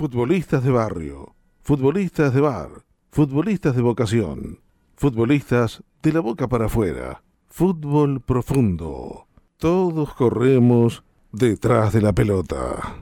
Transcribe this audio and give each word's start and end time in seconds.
Futbolistas 0.00 0.64
de 0.64 0.70
barrio, 0.70 1.34
futbolistas 1.60 2.32
de 2.32 2.40
bar, 2.40 2.70
futbolistas 3.10 3.76
de 3.76 3.82
vocación, 3.82 4.60
futbolistas 4.96 5.82
de 6.02 6.14
la 6.14 6.20
boca 6.20 6.48
para 6.48 6.64
afuera, 6.64 7.22
fútbol 7.50 8.22
profundo. 8.22 9.26
Todos 9.58 10.14
corremos 10.14 11.02
detrás 11.32 11.92
de 11.92 12.00
la 12.00 12.14
pelota. 12.14 12.96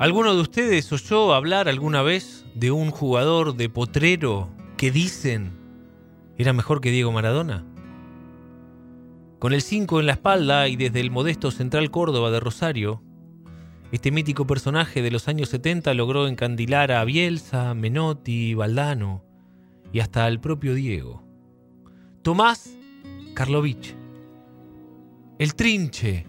¿Alguno 0.00 0.34
de 0.34 0.40
ustedes 0.40 0.92
oyó 0.92 1.32
hablar 1.32 1.68
alguna 1.68 2.02
vez 2.02 2.44
de 2.56 2.72
un 2.72 2.90
jugador 2.90 3.54
de 3.54 3.68
potrero 3.68 4.48
que 4.76 4.90
dicen 4.90 5.52
era 6.36 6.52
mejor 6.52 6.80
que 6.80 6.90
Diego 6.90 7.12
Maradona? 7.12 7.64
Con 9.38 9.52
el 9.52 9.62
5 9.62 10.00
en 10.00 10.06
la 10.06 10.14
espalda 10.14 10.66
y 10.66 10.74
desde 10.74 10.98
el 10.98 11.12
modesto 11.12 11.52
Central 11.52 11.92
Córdoba 11.92 12.32
de 12.32 12.40
Rosario, 12.40 13.04
este 13.92 14.10
mítico 14.10 14.46
personaje 14.46 15.02
de 15.02 15.10
los 15.10 15.28
años 15.28 15.50
70 15.50 15.92
logró 15.92 16.26
encandilar 16.26 16.92
a 16.92 17.04
Bielsa, 17.04 17.74
Menotti, 17.74 18.54
Valdano 18.54 19.22
y 19.92 20.00
hasta 20.00 20.24
al 20.24 20.40
propio 20.40 20.74
Diego. 20.74 21.22
Tomás 22.22 22.70
Karlovich, 23.34 23.94
el 25.38 25.54
trinche, 25.54 26.26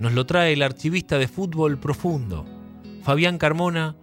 nos 0.00 0.12
lo 0.12 0.26
trae 0.26 0.52
el 0.52 0.62
archivista 0.62 1.16
de 1.16 1.28
fútbol 1.28 1.78
profundo, 1.78 2.44
Fabián 3.02 3.38
Carmona, 3.38 3.96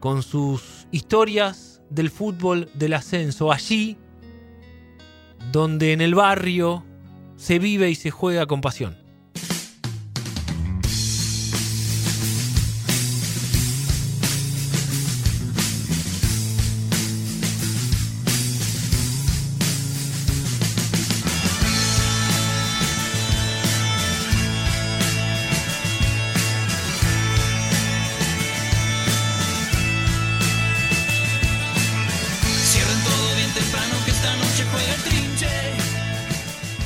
con 0.00 0.24
sus 0.24 0.88
historias 0.90 1.80
del 1.90 2.10
fútbol 2.10 2.68
del 2.74 2.92
ascenso, 2.92 3.52
allí 3.52 3.96
donde 5.52 5.92
en 5.92 6.00
el 6.00 6.16
barrio 6.16 6.84
se 7.36 7.60
vive 7.60 7.88
y 7.88 7.94
se 7.94 8.10
juega 8.10 8.46
con 8.46 8.60
pasión. 8.60 9.03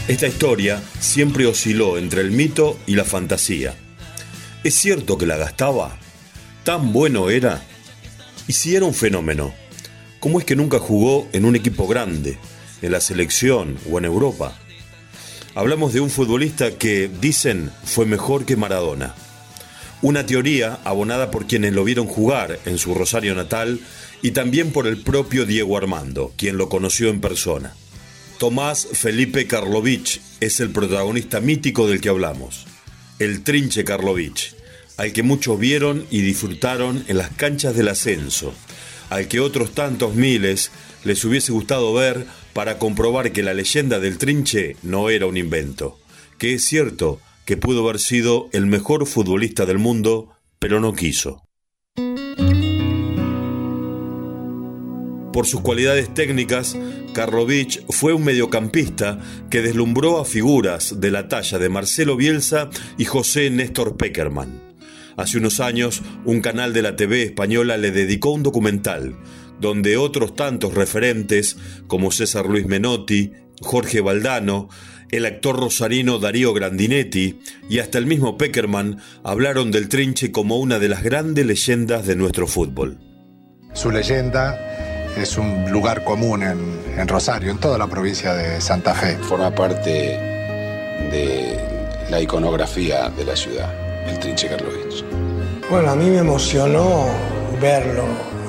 Esta 0.08 0.26
historia 0.26 0.82
siempre 1.00 1.44
osciló 1.44 1.98
entre 1.98 2.22
el 2.22 2.30
mito 2.30 2.78
y 2.86 2.94
la 2.94 3.04
fantasía. 3.04 3.74
¿Es 4.64 4.72
cierto 4.72 5.18
que 5.18 5.26
la 5.26 5.36
gastaba? 5.36 5.98
¿Tan 6.64 6.94
bueno 6.94 7.28
era? 7.28 7.62
¿Y 8.46 8.54
si 8.54 8.74
era 8.74 8.86
un 8.86 8.94
fenómeno? 8.94 9.52
¿Cómo 10.18 10.38
es 10.38 10.46
que 10.46 10.56
nunca 10.56 10.78
jugó 10.78 11.28
en 11.34 11.44
un 11.44 11.56
equipo 11.56 11.86
grande, 11.86 12.38
en 12.80 12.92
la 12.92 13.02
selección 13.02 13.76
o 13.90 13.98
en 13.98 14.06
Europa? 14.06 14.58
Hablamos 15.54 15.92
de 15.92 16.00
un 16.00 16.08
futbolista 16.08 16.70
que, 16.70 17.10
dicen, 17.20 17.70
fue 17.84 18.06
mejor 18.06 18.46
que 18.46 18.56
Maradona. 18.56 19.14
Una 20.00 20.24
teoría 20.24 20.78
abonada 20.84 21.30
por 21.30 21.46
quienes 21.46 21.74
lo 21.74 21.84
vieron 21.84 22.06
jugar 22.06 22.58
en 22.64 22.78
su 22.78 22.94
Rosario 22.94 23.34
natal 23.34 23.78
y 24.22 24.30
también 24.30 24.72
por 24.72 24.86
el 24.86 25.02
propio 25.02 25.44
Diego 25.44 25.76
Armando, 25.76 26.32
quien 26.38 26.56
lo 26.56 26.70
conoció 26.70 27.10
en 27.10 27.20
persona. 27.20 27.74
Tomás 28.38 28.86
Felipe 28.92 29.48
Karlovich 29.48 30.20
es 30.38 30.60
el 30.60 30.70
protagonista 30.70 31.40
mítico 31.40 31.88
del 31.88 32.00
que 32.00 32.08
hablamos, 32.08 32.66
el 33.18 33.42
Trinche 33.42 33.82
Karlovich, 33.82 34.54
al 34.96 35.12
que 35.12 35.24
muchos 35.24 35.58
vieron 35.58 36.06
y 36.08 36.20
disfrutaron 36.20 37.04
en 37.08 37.18
las 37.18 37.30
canchas 37.30 37.74
del 37.74 37.88
ascenso, 37.88 38.54
al 39.10 39.26
que 39.26 39.40
otros 39.40 39.74
tantos 39.74 40.14
miles 40.14 40.70
les 41.02 41.24
hubiese 41.24 41.50
gustado 41.50 41.92
ver 41.92 42.26
para 42.52 42.78
comprobar 42.78 43.32
que 43.32 43.42
la 43.42 43.54
leyenda 43.54 43.98
del 43.98 44.18
Trinche 44.18 44.76
no 44.84 45.10
era 45.10 45.26
un 45.26 45.36
invento, 45.36 45.98
que 46.38 46.54
es 46.54 46.64
cierto 46.64 47.20
que 47.44 47.56
pudo 47.56 47.88
haber 47.88 47.98
sido 47.98 48.48
el 48.52 48.66
mejor 48.66 49.04
futbolista 49.08 49.66
del 49.66 49.78
mundo, 49.78 50.32
pero 50.60 50.78
no 50.78 50.94
quiso. 50.94 51.47
Por 55.38 55.46
sus 55.46 55.60
cualidades 55.60 56.12
técnicas, 56.12 56.76
Karlovich 57.14 57.86
fue 57.90 58.12
un 58.12 58.24
mediocampista 58.24 59.20
que 59.48 59.62
deslumbró 59.62 60.18
a 60.18 60.24
figuras 60.24 61.00
de 61.00 61.12
la 61.12 61.28
talla 61.28 61.60
de 61.60 61.68
Marcelo 61.68 62.16
Bielsa 62.16 62.70
y 62.96 63.04
José 63.04 63.48
Néstor 63.48 63.96
Peckerman. 63.96 64.60
Hace 65.16 65.38
unos 65.38 65.60
años, 65.60 66.02
un 66.24 66.40
canal 66.40 66.72
de 66.72 66.82
la 66.82 66.96
TV 66.96 67.22
española 67.22 67.76
le 67.76 67.92
dedicó 67.92 68.32
un 68.32 68.42
documental, 68.42 69.14
donde 69.60 69.96
otros 69.96 70.34
tantos 70.34 70.74
referentes, 70.74 71.56
como 71.86 72.10
César 72.10 72.46
Luis 72.46 72.66
Menotti, 72.66 73.30
Jorge 73.60 74.00
Valdano, 74.00 74.68
el 75.12 75.24
actor 75.24 75.56
rosarino 75.56 76.18
Darío 76.18 76.52
Grandinetti 76.52 77.38
y 77.70 77.78
hasta 77.78 77.98
el 77.98 78.06
mismo 78.06 78.36
Peckerman 78.38 78.98
hablaron 79.22 79.70
del 79.70 79.88
Trinche 79.88 80.32
como 80.32 80.58
una 80.58 80.80
de 80.80 80.88
las 80.88 81.04
grandes 81.04 81.46
leyendas 81.46 82.08
de 82.08 82.16
nuestro 82.16 82.48
fútbol. 82.48 82.98
Su 83.72 83.92
leyenda 83.92 84.87
es 85.20 85.36
un 85.36 85.70
lugar 85.70 86.04
común 86.04 86.42
en, 86.42 87.08
Rosario, 87.08 87.50
en 87.50 87.58
toda 87.58 87.78
la 87.78 87.86
provincia 87.86 88.34
de 88.34 88.60
Santa 88.60 88.94
Fe. 88.94 89.16
Forma 89.18 89.50
parte 89.54 89.90
de 91.10 91.58
la 92.10 92.20
iconografía 92.20 93.08
de 93.10 93.24
la 93.24 93.36
ciudad, 93.36 93.72
el 94.08 94.18
Trinche 94.18 94.48
Karlovich. 94.48 95.04
Bueno, 95.70 95.90
a 95.90 95.96
mí 95.96 96.08
me 96.10 96.18
emocionó 96.18 97.06
verlo 97.60 98.04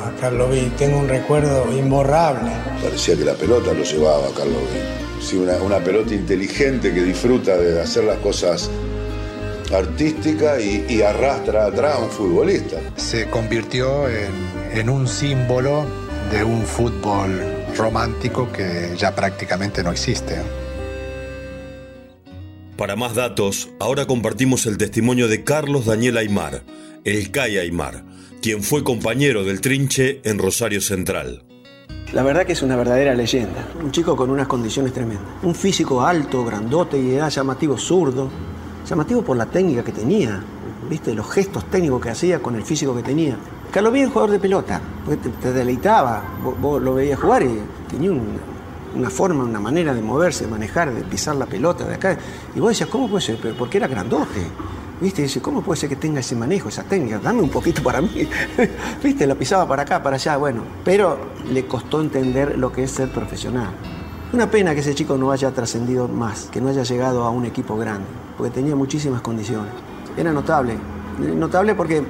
a 0.05 0.19
Karlovich, 0.19 0.75
tengo 0.75 0.99
un 0.99 1.09
recuerdo 1.09 1.65
imborrable. 1.75 2.51
Parecía 2.81 3.15
que 3.15 3.25
la 3.25 3.33
pelota 3.33 3.73
lo 3.73 3.83
llevaba 3.83 4.27
a 4.27 4.31
Karlovich. 4.31 5.21
Sí, 5.21 5.37
una, 5.37 5.57
una 5.57 5.79
pelota 5.79 6.13
inteligente 6.13 6.93
que 6.93 7.03
disfruta 7.03 7.57
de 7.57 7.81
hacer 7.81 8.05
las 8.05 8.17
cosas 8.17 8.69
artísticas 9.73 10.61
y, 10.61 11.01
arrastra 11.01 11.65
atrás 11.65 11.95
a 11.95 11.99
un 11.99 12.09
futbolista. 12.09 12.77
Se 12.95 13.29
convirtió 13.29 14.07
en, 14.07 14.31
en 14.73 14.89
un 14.89 15.07
símbolo 15.07 15.98
de 16.31 16.43
un 16.43 16.63
fútbol 16.63 17.41
romántico 17.75 18.51
que 18.51 18.93
ya 18.97 19.15
prácticamente 19.15 19.83
no 19.83 19.91
existe. 19.91 20.35
Para 22.77 22.95
más 22.95 23.15
datos, 23.15 23.69
ahora 23.79 24.05
compartimos 24.05 24.65
el 24.65 24.77
testimonio 24.77 25.27
de 25.27 25.43
Carlos 25.43 25.85
Daniel 25.85 26.17
Aymar, 26.17 26.63
el 27.03 27.31
CAI 27.31 27.57
Aymar, 27.57 28.03
quien 28.41 28.63
fue 28.63 28.83
compañero 28.83 29.43
del 29.43 29.59
Trinche 29.59 30.21
en 30.23 30.39
Rosario 30.39 30.79
Central. 30.81 31.43
La 32.13 32.23
verdad 32.23 32.45
que 32.45 32.53
es 32.53 32.61
una 32.61 32.75
verdadera 32.75 33.13
leyenda. 33.13 33.67
Un 33.83 33.91
chico 33.91 34.15
con 34.15 34.29
unas 34.29 34.47
condiciones 34.47 34.93
tremendas. 34.93 35.27
Un 35.43 35.53
físico 35.53 36.01
alto, 36.01 36.43
grandote 36.45 36.99
y 36.99 37.11
era 37.11 37.29
llamativo 37.29 37.77
zurdo. 37.77 38.29
Llamativo 38.89 39.23
por 39.23 39.37
la 39.37 39.45
técnica 39.45 39.83
que 39.83 39.91
tenía, 39.91 40.41
¿viste? 40.89 41.13
Los 41.13 41.29
gestos 41.29 41.69
técnicos 41.69 42.01
que 42.01 42.09
hacía 42.09 42.39
con 42.39 42.55
el 42.55 42.63
físico 42.63 42.95
que 42.95 43.03
tenía. 43.03 43.37
Carlos 43.71 43.93
bien 43.93 44.09
jugador 44.09 44.31
de 44.31 44.39
pelota, 44.39 44.81
te, 45.41 45.53
deleitaba, 45.53 46.23
vos, 46.59 46.81
lo 46.81 46.95
veías 46.95 47.19
jugar 47.19 47.43
y 47.43 47.59
tenía 47.87 48.11
una 48.95 49.09
forma, 49.11 49.43
una 49.43 49.59
manera 49.59 49.93
de 49.93 50.01
moverse, 50.01 50.45
de 50.45 50.51
manejar, 50.51 50.91
de 50.91 51.03
pisar 51.03 51.35
la 51.35 51.45
pelota 51.45 51.85
de 51.85 51.93
acá. 51.93 52.17
Y 52.55 52.59
vos 52.59 52.69
decías, 52.69 52.89
¿cómo 52.89 53.07
puede 53.07 53.21
ser? 53.21 53.55
Porque 53.55 53.77
era 53.77 53.87
grandote. 53.87 54.47
¿Viste? 54.99 55.21
Dice, 55.21 55.39
¿cómo 55.41 55.61
puede 55.61 55.79
ser 55.79 55.87
que 55.87 55.95
tenga 55.95 56.19
ese 56.19 56.35
manejo, 56.35 56.67
esa 56.67 56.83
técnica? 56.83 57.19
Dame 57.19 57.41
un 57.41 57.49
poquito 57.49 57.81
para 57.81 58.01
mí. 58.01 58.27
¿Viste? 59.03 59.25
La 59.27 59.35
pisaba 59.35 59.67
para 59.67 59.83
acá, 59.83 60.03
para 60.03 60.15
allá, 60.15 60.35
bueno. 60.35 60.63
Pero 60.83 61.17
le 61.49 61.65
costó 61.67 62.01
entender 62.01 62.57
lo 62.57 62.71
que 62.71 62.83
es 62.83 62.91
ser 62.91 63.09
profesional. 63.09 63.69
Una 64.33 64.51
pena 64.51 64.73
que 64.73 64.81
ese 64.81 64.93
chico 64.95 65.17
no 65.17 65.31
haya 65.31 65.51
trascendido 65.51 66.07
más, 66.07 66.49
que 66.51 66.59
no 66.59 66.69
haya 66.69 66.83
llegado 66.83 67.23
a 67.23 67.29
un 67.29 67.45
equipo 67.45 67.77
grande, 67.77 68.07
porque 68.37 68.51
tenía 68.51 68.75
muchísimas 68.75 69.21
condiciones. 69.21 69.71
Era 70.17 70.33
notable. 70.33 70.75
Notable 71.19 71.75
porque 71.75 72.03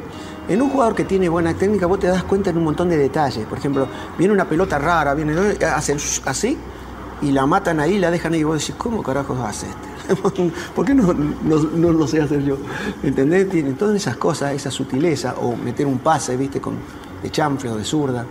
en 0.49 0.61
un 0.61 0.69
jugador 0.69 0.95
que 0.95 1.05
tiene 1.05 1.29
buena 1.29 1.53
técnica, 1.53 1.85
vos 1.85 1.99
te 1.99 2.07
das 2.07 2.23
cuenta 2.23 2.49
en 2.49 2.57
un 2.57 2.63
montón 2.63 2.89
de 2.89 2.97
detalles. 2.97 3.45
Por 3.45 3.59
ejemplo, 3.59 3.87
viene 4.17 4.33
una 4.33 4.49
pelota 4.49 4.79
rara, 4.79 5.13
viene 5.13 5.33
hace 5.63 5.95
así 6.25 6.57
y 7.21 7.31
la 7.31 7.45
matan 7.45 7.79
ahí, 7.79 7.99
la 7.99 8.09
dejan 8.09 8.33
ahí 8.33 8.39
y 8.39 8.43
vos 8.43 8.59
decís, 8.59 8.75
¿cómo 8.75 9.03
carajos 9.03 9.39
hace 9.39 9.67
este? 9.67 9.89
¿Por 10.75 10.85
qué 10.85 10.95
no, 10.95 11.13
lo 11.13 12.07
sé 12.07 12.19
hacer 12.19 12.43
yo? 12.43 12.57
¿Entendés? 13.03 13.47
Tienen 13.47 13.75
todas 13.75 13.95
esas 13.95 14.17
cosas, 14.17 14.53
esa 14.53 14.71
sutileza, 14.71 15.35
o 15.39 15.55
meter 15.55 15.85
un 15.85 15.99
pase, 15.99 16.35
viste, 16.35 16.59
con, 16.59 16.77
de 17.21 17.29
chanfle 17.29 17.69
o 17.69 17.77
de 17.77 17.85
zurda. 17.85 18.25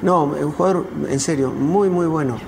No, 0.00 0.24
un 0.24 0.52
jugador, 0.52 0.86
en 1.08 1.18
serio, 1.18 1.50
muy, 1.50 1.88
muy 1.88 2.06
bueno. 2.06 2.38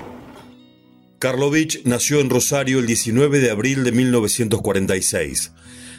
Karlovich 1.19 1.83
nació 1.83 2.21
en 2.21 2.29
Rosario 2.29 2.79
el 2.79 2.87
19 2.87 3.39
de 3.39 3.51
abril 3.51 3.83
de 3.83 3.91
1946 3.91 5.51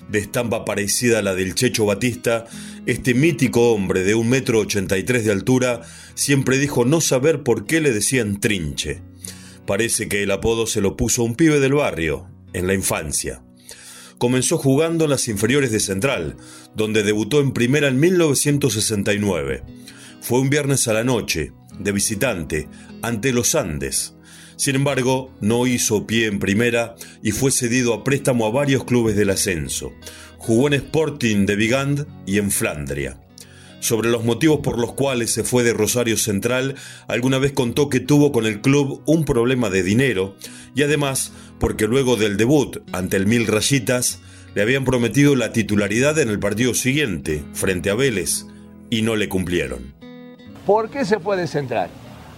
de 0.09 0.19
estampa 0.19 0.65
parecida 0.65 1.21
a 1.21 1.23
la 1.23 1.35
del 1.35 1.55
Checho 1.55 1.87
Batista, 1.87 2.47
este 2.87 3.15
mítico 3.15 3.73
hombre 3.73 4.03
de 4.05 4.15
un 4.15 4.29
metro 4.29 4.61
ochenta 4.61 4.99
y 4.99 5.05
tres 5.05 5.25
de 5.25 5.33
altura 5.33 5.83
siempre 6.15 6.59
dijo 6.59 6.85
no 6.85 7.01
saber 7.01 7.43
por 7.43 7.67
qué 7.67 7.81
le 7.81 7.93
decían 7.93 8.41
trinche. 8.41 9.01
Parece 9.67 10.09
que 10.09 10.23
el 10.23 10.31
apodo 10.31 10.67
se 10.67 10.81
lo 10.81 10.97
puso 10.97 11.23
un 11.23 11.35
pibe 11.37 11.61
del 11.61 11.75
barrio, 11.75 12.29
en 12.53 12.67
la 12.67 12.75
infancia. 12.75 13.43
comenzó 14.19 14.57
jugando 14.57 15.05
en 15.05 15.11
las 15.11 15.27
inferiores 15.27 15.73
de 15.73 15.81
Central, 15.81 16.37
donde 16.77 17.03
debutó 17.03 17.41
en 17.41 17.53
primera 17.53 17.89
en 17.89 17.99
1969. 17.99 19.65
Fue 20.21 20.39
un 20.39 20.49
viernes 20.49 20.87
a 20.87 20.93
la 20.93 21.03
noche, 21.03 21.53
de 21.79 21.91
visitante, 21.91 22.69
ante 23.03 23.33
los 23.33 23.57
Andes. 23.57 24.15
Sin 24.57 24.77
embargo, 24.77 25.33
no 25.41 25.67
hizo 25.67 26.07
pie 26.07 26.27
en 26.27 26.39
primera 26.39 26.95
y 27.23 27.33
fue 27.33 27.51
cedido 27.51 27.95
a 27.95 28.05
préstamo 28.05 28.47
a 28.47 28.51
varios 28.51 28.85
clubes 28.85 29.17
del 29.17 29.31
ascenso. 29.31 29.93
Jugó 30.39 30.67
en 30.69 30.75
Sporting 30.75 31.47
de 31.47 31.57
Vigand 31.57 32.07
y 32.27 32.39
en 32.39 32.51
Flandria. 32.51 33.19
Sobre 33.81 34.11
los 34.11 34.25
motivos 34.25 34.61
por 34.61 34.79
los 34.79 34.93
cuales 34.93 35.33
se 35.33 35.43
fue 35.43 35.65
de 35.65 35.73
Rosario 35.73 36.17
Central, 36.17 36.77
alguna 37.09 37.39
vez 37.39 37.53
contó 37.53 37.89
que 37.89 37.99
tuvo 37.99 38.31
con 38.31 38.47
el 38.47 38.61
club 38.61 39.03
un 39.07 39.25
problema 39.25 39.71
de 39.71 39.83
dinero 39.83 40.37
y 40.75 40.83
además 40.83 41.33
porque 41.59 41.89
luego 41.89 42.17
del 42.17 42.37
debut 42.37 42.79
ante 42.93 43.17
el 43.17 43.27
Mil 43.27 43.47
Rayitas 43.47 44.21
le 44.55 44.63
habían 44.63 44.85
prometido 44.85 45.35
la 45.35 45.53
titularidad 45.53 46.19
en 46.19 46.29
el 46.29 46.39
partido 46.39 46.75
siguiente, 46.75 47.43
frente 47.55 47.91
a 47.91 47.95
Vélez, 47.95 48.47
y 48.91 49.03
no 49.03 49.17
le 49.17 49.29
cumplieron. 49.29 49.95
¿Por 50.67 50.91
qué 50.91 51.05
se 51.05 51.19
fue 51.19 51.37
de 51.37 51.47
Central? 51.47 51.91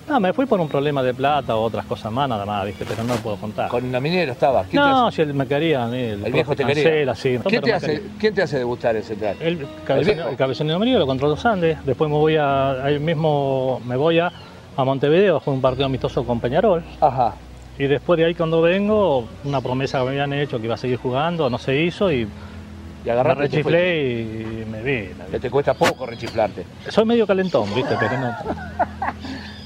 No, 0.09 0.21
me 0.21 0.33
fui 0.33 0.45
por 0.45 0.61
un 0.61 0.69
problema 0.69 1.03
de 1.03 1.15
plata 1.15 1.57
o 1.57 1.63
otras 1.63 1.87
cosas 1.87 2.13
más, 2.13 2.29
nada 2.29 2.45
más, 2.45 2.67
¿viste? 2.67 2.85
pero 2.87 3.03
no 3.05 3.15
lo 3.15 3.21
puedo 3.21 3.37
contar. 3.37 3.69
¿Con 3.69 3.91
la 3.91 4.01
minera 4.01 4.33
estaba? 4.33 4.65
No, 4.73 5.11
si 5.11 5.23
él 5.23 5.33
me 5.33 5.47
quería 5.47 5.85
a 5.85 5.87
mí. 5.89 5.99
El, 5.99 6.33
viejo 6.33 6.55
te 6.55 6.65
quería. 6.65 7.15
Sí. 7.15 7.39
¿Quién, 7.47 7.63
te 7.63 7.71
me 7.71 7.73
hace. 7.73 8.03
¿Quién 8.19 8.35
te 8.35 8.43
hace 8.43 8.59
debutar 8.59 8.97
en 8.97 9.03
Central? 9.03 9.37
El 9.41 9.67
cabezón, 9.87 10.15
viejo? 10.37 10.63
el 10.63 10.71
Amarillo 10.73 10.99
lo 10.99 11.07
contra 11.07 11.29
los 11.29 11.45
Andes, 11.47 11.79
después 11.85 12.11
me 12.11 12.17
voy 12.17 12.37
a, 12.37 12.85
ahí 12.85 12.99
mismo 12.99 13.81
me 13.87 13.97
voy 13.97 14.19
a, 14.19 14.31
a 14.77 14.85
Montevideo, 14.85 15.41
fue 15.41 15.55
un 15.55 15.61
partido 15.61 15.87
amistoso 15.87 16.25
con 16.25 16.41
Peñarol. 16.41 16.85
Ajá. 17.01 17.35
Y 17.79 17.87
después 17.87 18.19
de 18.19 18.27
ahí 18.27 18.35
cuando 18.35 18.63
vengo, 18.63 19.27
una 19.45 19.61
promesa 19.61 19.99
que 19.99 20.05
me 20.05 20.11
habían 20.11 20.33
hecho 20.33 20.59
que 20.59 20.67
iba 20.67 20.75
a 20.75 20.79
seguir 20.79 20.99
jugando, 20.99 21.51
no 21.51 21.59
se 21.59 21.81
hizo 21.81 22.13
y 22.13 22.23
Y 22.23 23.09
me 23.09 23.13
y 23.13 23.17
te 23.17 23.35
rechiflé 23.35 24.23
y 24.23 24.67
me 24.71 24.83
vine. 24.83 25.15
Que 25.31 25.41
te 25.41 25.51
cuesta 25.51 25.75
poco 25.75 26.07
rechiflarte. 26.07 26.65
Soy 26.89 27.05
medio 27.05 27.27
calentón, 27.27 27.69
¿viste? 27.75 27.97
Pero 27.99 28.19
no. 28.19 28.37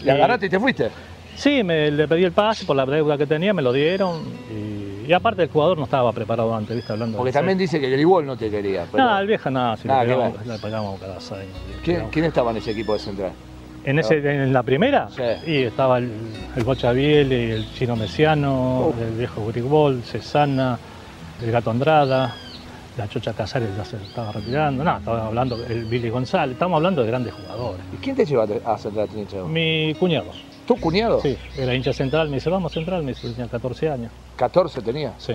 ¿Le 0.02 0.12
agarraste 0.12 0.46
y 0.46 0.48
te 0.48 0.58
fuiste? 0.60 0.88
Sí, 1.36 1.62
me, 1.62 1.90
le 1.90 2.08
pedí 2.08 2.24
el 2.24 2.32
pase 2.32 2.64
por 2.64 2.74
la 2.74 2.84
deuda 2.84 3.16
que 3.16 3.26
tenía, 3.26 3.54
me 3.54 3.62
lo 3.62 3.72
dieron. 3.72 4.22
Y, 4.50 5.06
y 5.08 5.12
aparte 5.12 5.42
el 5.44 5.48
jugador 5.48 5.78
no 5.78 5.84
estaba 5.84 6.12
preparado 6.12 6.54
antes, 6.54 6.74
¿viste? 6.76 6.92
Hablando 6.92 7.16
Porque 7.16 7.32
también 7.32 7.56
dice 7.56 7.80
que 7.80 7.88
Gribol 7.88 8.26
no 8.26 8.36
te 8.36 8.50
quería. 8.50 8.84
pero- 8.90 9.04
No, 9.04 9.18
el 9.18 9.26
viejo 9.26 9.48
nada, 9.48 9.76
si 9.76 9.86
Nada 9.86 10.04
le, 10.04 10.14
pegamos, 10.14 10.46
le 10.46 10.58
pegamos 10.58 11.00
cada 11.00 11.20
seis. 11.20 11.48
¿Quién, 11.84 12.08
quién 12.10 12.24
estaba 12.24 12.50
en 12.50 12.56
ese 12.56 12.72
equipo 12.72 12.92
de 12.94 12.98
Central? 12.98 13.32
¿En, 13.84 13.98
ese, 14.00 14.16
¿En 14.18 14.52
la 14.52 14.62
primera? 14.64 15.08
Sí. 15.10 15.22
Y 15.50 15.62
estaba 15.62 15.98
el, 15.98 16.10
el 16.56 16.64
Bocha 16.64 16.90
el 16.90 17.66
Chino 17.74 17.94
Mesiano, 17.94 18.92
el 19.00 19.16
viejo 19.16 19.46
Grigol, 19.46 20.02
Cesana, 20.02 20.76
el 21.42 21.50
Gato 21.52 21.70
Andrada, 21.70 22.34
la 22.98 23.08
Chocha 23.08 23.32
Casares 23.32 23.68
ya 23.76 23.84
se 23.84 23.96
estaba 23.96 24.32
retirando. 24.32 24.82
No, 24.84 24.98
estaba 24.98 25.26
hablando 25.26 25.56
el 25.68 25.84
Billy 25.84 26.10
González, 26.10 26.54
estamos 26.54 26.76
hablando 26.76 27.02
de 27.02 27.08
grandes 27.08 27.32
jugadores. 27.32 27.80
¿Y 27.94 27.96
quién 27.98 28.16
te 28.16 28.26
lleva 28.26 28.44
a 28.64 28.76
Central 28.76 29.08
Trinchero? 29.08 29.46
Mi 29.46 29.94
cuñado, 29.98 30.30
¿Tu 30.66 30.76
cuñado? 30.76 31.20
sí, 31.20 31.36
era 31.56 31.74
hincha 31.74 31.92
central, 31.92 32.28
me 32.28 32.36
dice, 32.36 32.50
vamos 32.50 32.72
central, 32.72 33.02
me 33.02 33.12
dice, 33.12 33.30
tenía 33.30 33.48
14 33.48 33.88
años. 33.88 34.12
14 34.36 34.82
tenía. 34.82 35.14
Sí. 35.18 35.32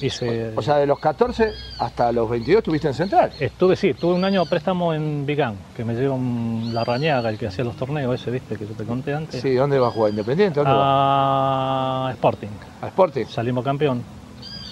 Hice, 0.00 0.52
O 0.56 0.62
sea, 0.62 0.78
de 0.78 0.86
los 0.86 0.98
14 0.98 1.52
hasta 1.78 2.10
los 2.10 2.28
22 2.28 2.58
estuviste 2.58 2.88
en 2.88 2.94
Central. 2.94 3.30
Estuve, 3.38 3.76
sí, 3.76 3.92
tuve 3.94 4.14
un 4.14 4.24
año 4.24 4.44
préstamo 4.46 4.92
en 4.94 5.24
Vigán, 5.26 5.54
que 5.76 5.84
me 5.84 5.94
llevó 5.94 6.14
un- 6.16 6.70
la 6.72 6.82
rañaga, 6.82 7.28
el 7.28 7.38
que 7.38 7.46
hacía 7.46 7.62
los 7.62 7.76
torneos 7.76 8.12
ese, 8.20 8.30
viste, 8.32 8.56
que 8.56 8.66
yo 8.66 8.72
te 8.74 8.84
conté 8.84 9.14
antes. 9.14 9.40
Sí, 9.40 9.54
¿dónde 9.54 9.78
va 9.78 9.88
a 9.88 9.90
jugar? 9.92 10.10
¿Independiente? 10.10 10.58
¿Dónde? 10.58 10.74
A 10.74 12.08
Sporting. 12.14 12.48
¿A 12.80 12.88
Sporting? 12.88 13.26
Salimos 13.26 13.62
campeón. 13.62 14.02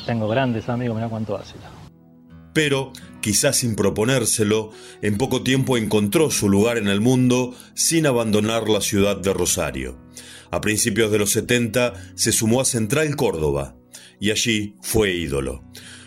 Tengo 0.07 0.27
grandes 0.27 0.69
amigos, 0.69 0.97
mirá 0.97 1.09
cuánto 1.09 1.37
hace. 1.37 1.55
Pero, 2.53 2.93
quizás 3.21 3.57
sin 3.59 3.77
proponérselo, 3.77 4.73
en 5.03 5.19
poco 5.19 5.43
tiempo 5.43 5.77
encontró 5.77 6.31
su 6.31 6.49
lugar 6.49 6.79
en 6.79 6.89
el 6.89 7.01
mundo 7.01 7.55
sin 7.75 8.07
abandonar 8.07 8.69
la 8.69 8.81
ciudad 8.81 9.17
de 9.17 9.33
Rosario. 9.33 9.99
A 10.51 10.61
principios 10.61 11.13
de 11.13 11.19
los 11.19 11.31
70 11.31 11.95
se 12.15 12.33
sumó 12.33 12.61
a 12.61 12.65
Central 12.65 13.15
Córdoba 13.15 13.77
y 14.19 14.31
allí 14.31 14.75
fue 14.83 15.15
ídolo. 15.15 15.65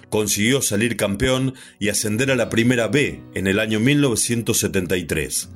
Consiguió 0.10 0.62
salir 0.62 0.98
campeón 0.98 1.56
y 1.80 1.90
ascender 1.90 2.30
a 2.30 2.36
la 2.36 2.50
Primera 2.50 2.88
B 2.88 3.24
en 3.34 3.48
el 3.48 3.60
año 3.60 3.80
1973. 3.80 5.50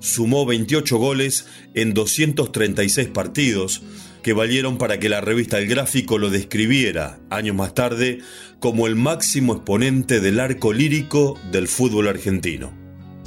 Sumó 0.00 0.44
28 0.44 0.98
goles 0.98 1.46
en 1.74 1.94
236 1.94 3.08
partidos 3.08 3.82
que 4.22 4.32
valieron 4.32 4.78
para 4.78 4.98
que 4.98 5.08
la 5.08 5.20
revista 5.20 5.58
El 5.58 5.68
Gráfico 5.68 6.18
lo 6.18 6.30
describiera 6.30 7.18
años 7.30 7.56
más 7.56 7.74
tarde 7.74 8.20
como 8.60 8.86
el 8.86 8.96
máximo 8.96 9.54
exponente 9.54 10.20
del 10.20 10.40
arco 10.40 10.72
lírico 10.72 11.38
del 11.50 11.68
fútbol 11.68 12.08
argentino. 12.08 12.70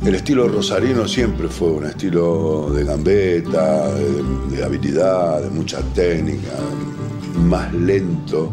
El 0.05 0.15
estilo 0.15 0.47
rosarino 0.47 1.07
siempre 1.07 1.47
fue 1.47 1.69
un 1.71 1.85
estilo 1.85 2.69
de 2.71 2.83
gambeta, 2.83 3.93
de, 3.93 4.55
de 4.55 4.63
habilidad, 4.63 5.41
de 5.41 5.49
mucha 5.49 5.81
técnica, 5.93 6.51
más 7.37 7.73
lento. 7.73 8.51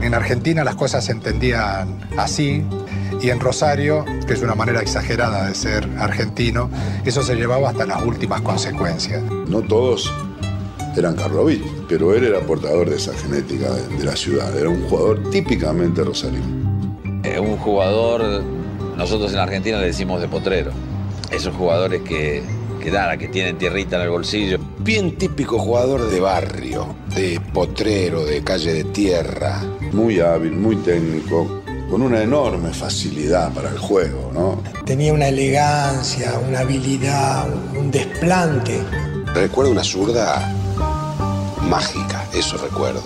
En 0.00 0.14
Argentina 0.14 0.64
las 0.64 0.74
cosas 0.74 1.04
se 1.04 1.12
entendían 1.12 2.00
así 2.16 2.64
y 3.20 3.30
en 3.30 3.38
Rosario, 3.38 4.04
que 4.26 4.32
es 4.32 4.42
una 4.42 4.54
manera 4.54 4.80
exagerada 4.80 5.46
de 5.46 5.54
ser 5.54 5.88
argentino, 5.98 6.70
eso 7.04 7.22
se 7.22 7.36
llevaba 7.36 7.70
hasta 7.70 7.86
las 7.86 8.02
últimas 8.02 8.40
consecuencias. 8.40 9.22
No 9.48 9.62
todos 9.62 10.12
eran 10.96 11.16
Karlovich, 11.16 11.62
pero 11.88 12.14
él 12.14 12.24
era 12.24 12.40
portador 12.40 12.90
de 12.90 12.96
esa 12.96 13.12
genética 13.14 13.72
de, 13.72 13.96
de 13.96 14.04
la 14.04 14.16
ciudad. 14.16 14.56
Era 14.58 14.68
un 14.68 14.82
jugador 14.88 15.30
típicamente 15.30 16.02
rosarino. 16.04 16.62
Eh, 17.24 17.38
un 17.38 17.56
jugador, 17.56 18.42
nosotros 18.96 19.32
en 19.32 19.38
Argentina 19.38 19.78
le 19.78 19.86
decimos 19.86 20.20
de 20.20 20.28
potrero. 20.28 20.72
Esos 21.30 21.54
jugadores 21.54 22.02
que, 22.02 22.42
que 22.80 22.90
nada, 22.90 23.16
que 23.16 23.28
tienen 23.28 23.56
tierrita 23.56 23.96
en 23.96 24.02
el 24.02 24.10
bolsillo. 24.10 24.58
Bien 24.80 25.16
típico 25.16 25.58
jugador 25.58 26.10
de 26.10 26.20
barrio, 26.20 26.94
de 27.14 27.40
potrero, 27.54 28.24
de 28.24 28.42
calle 28.42 28.74
de 28.74 28.84
tierra. 28.84 29.62
Muy 29.92 30.20
hábil, 30.20 30.52
muy 30.52 30.76
técnico, 30.76 31.62
con 31.88 32.02
una 32.02 32.22
enorme 32.22 32.70
facilidad 32.72 33.52
para 33.52 33.70
el 33.70 33.78
juego, 33.78 34.30
¿no? 34.34 34.62
Tenía 34.84 35.12
una 35.12 35.28
elegancia, 35.28 36.32
una 36.46 36.60
habilidad, 36.60 37.46
un 37.78 37.90
desplante. 37.90 38.82
Recuerdo 39.34 39.70
una 39.70 39.84
zurda 39.84 40.52
mágica, 41.72 42.28
eso 42.34 42.58
recuerdo. 42.58 43.02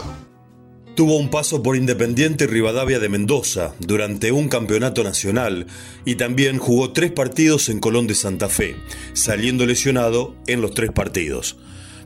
Tuvo 0.96 1.18
un 1.18 1.30
paso 1.30 1.62
por 1.62 1.76
Independiente 1.76 2.44
y 2.44 2.46
Rivadavia 2.48 2.98
de 2.98 3.08
Mendoza 3.08 3.72
durante 3.78 4.32
un 4.32 4.48
campeonato 4.48 5.04
nacional 5.04 5.68
y 6.04 6.16
también 6.16 6.58
jugó 6.58 6.92
tres 6.92 7.12
partidos 7.12 7.68
en 7.68 7.78
Colón 7.78 8.08
de 8.08 8.16
Santa 8.16 8.49
Fe, 8.49 8.75
saliendo 9.12 9.66
lesionado 9.66 10.35
en 10.49 10.62
los 10.62 10.75
tres 10.75 10.90
partidos. 10.90 11.56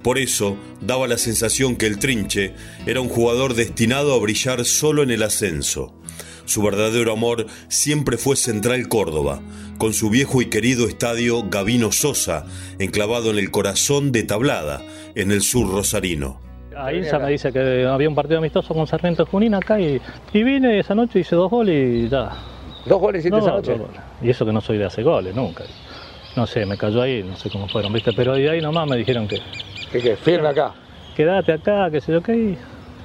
Por 0.03 0.19
eso 0.19 0.59
daba 0.83 1.09
la 1.09 1.17
sensación 1.17 1.77
que 1.77 1.87
el 1.87 1.99
Trinche 1.99 2.53
era 2.85 3.01
un 3.01 3.09
jugador 3.09 3.55
destinado 3.55 4.13
a 4.13 4.19
brillar 4.19 4.67
solo 4.67 5.03
en 5.03 5.11
el 5.11 5.23
ascenso. 5.23 5.95
Su 6.45 6.61
verdadero 6.61 7.11
amor 7.11 7.47
siempre 7.69 8.19
fue 8.19 8.37
Central 8.37 8.87
Córdoba, 8.89 9.41
con 9.79 9.95
su 9.95 10.11
viejo 10.11 10.43
y 10.43 10.51
querido 10.51 10.87
estadio 10.89 11.49
Gavino 11.49 11.91
Sosa, 11.91 12.45
enclavado 12.79 13.31
en 13.31 13.39
el 13.39 13.51
corazón 13.51 14.13
de 14.13 14.25
Tablada, 14.25 14.85
en 15.15 15.31
el 15.31 15.41
sur 15.41 15.71
rosarino. 15.71 16.50
Ahí 16.85 17.03
ya 17.03 17.19
me 17.19 17.31
dice 17.31 17.53
que 17.53 17.87
había 17.87 18.09
un 18.09 18.15
partido 18.15 18.39
amistoso 18.39 18.75
con 18.75 18.87
Sarmiento 18.87 19.27
Junín 19.27 19.55
acá 19.55 19.79
y, 19.81 20.01
y 20.33 20.43
vine 20.43 20.79
esa 20.79 20.95
noche, 20.95 21.21
hice 21.21 21.37
dos 21.37 21.51
goles 21.51 22.05
y 22.05 22.09
ya. 22.09 22.31
¿Dos 22.87 22.99
goles 23.01 23.21
hiciste 23.21 23.39
No, 23.39 23.43
esa 23.45 23.53
noche? 23.57 23.77
Y 24.23 24.31
eso 24.31 24.45
que 24.47 24.53
no 24.53 24.61
soy 24.61 24.79
de 24.79 24.87
hacer 24.87 25.05
goles, 25.05 25.35
nunca. 25.35 25.65
No 26.37 26.47
sé, 26.47 26.65
me 26.65 26.77
cayó 26.77 27.03
ahí, 27.03 27.23
no 27.23 27.37
sé 27.37 27.51
cómo 27.51 27.67
fueron, 27.69 27.93
¿viste? 27.93 28.13
Pero 28.13 28.35
de 28.35 28.49
ahí 28.49 28.61
nomás 28.61 28.89
me 28.89 28.97
dijeron 28.97 29.27
que 29.29 29.41
¿Qué, 29.93 30.01
qué? 30.01 30.17
Firme 30.17 30.49
acá. 30.49 30.73
quédate 31.17 31.53
acá, 31.53 31.91
que 31.91 32.01
sé 32.01 32.13
yo 32.13 32.23
qué. 32.23 32.35
y 32.37 32.59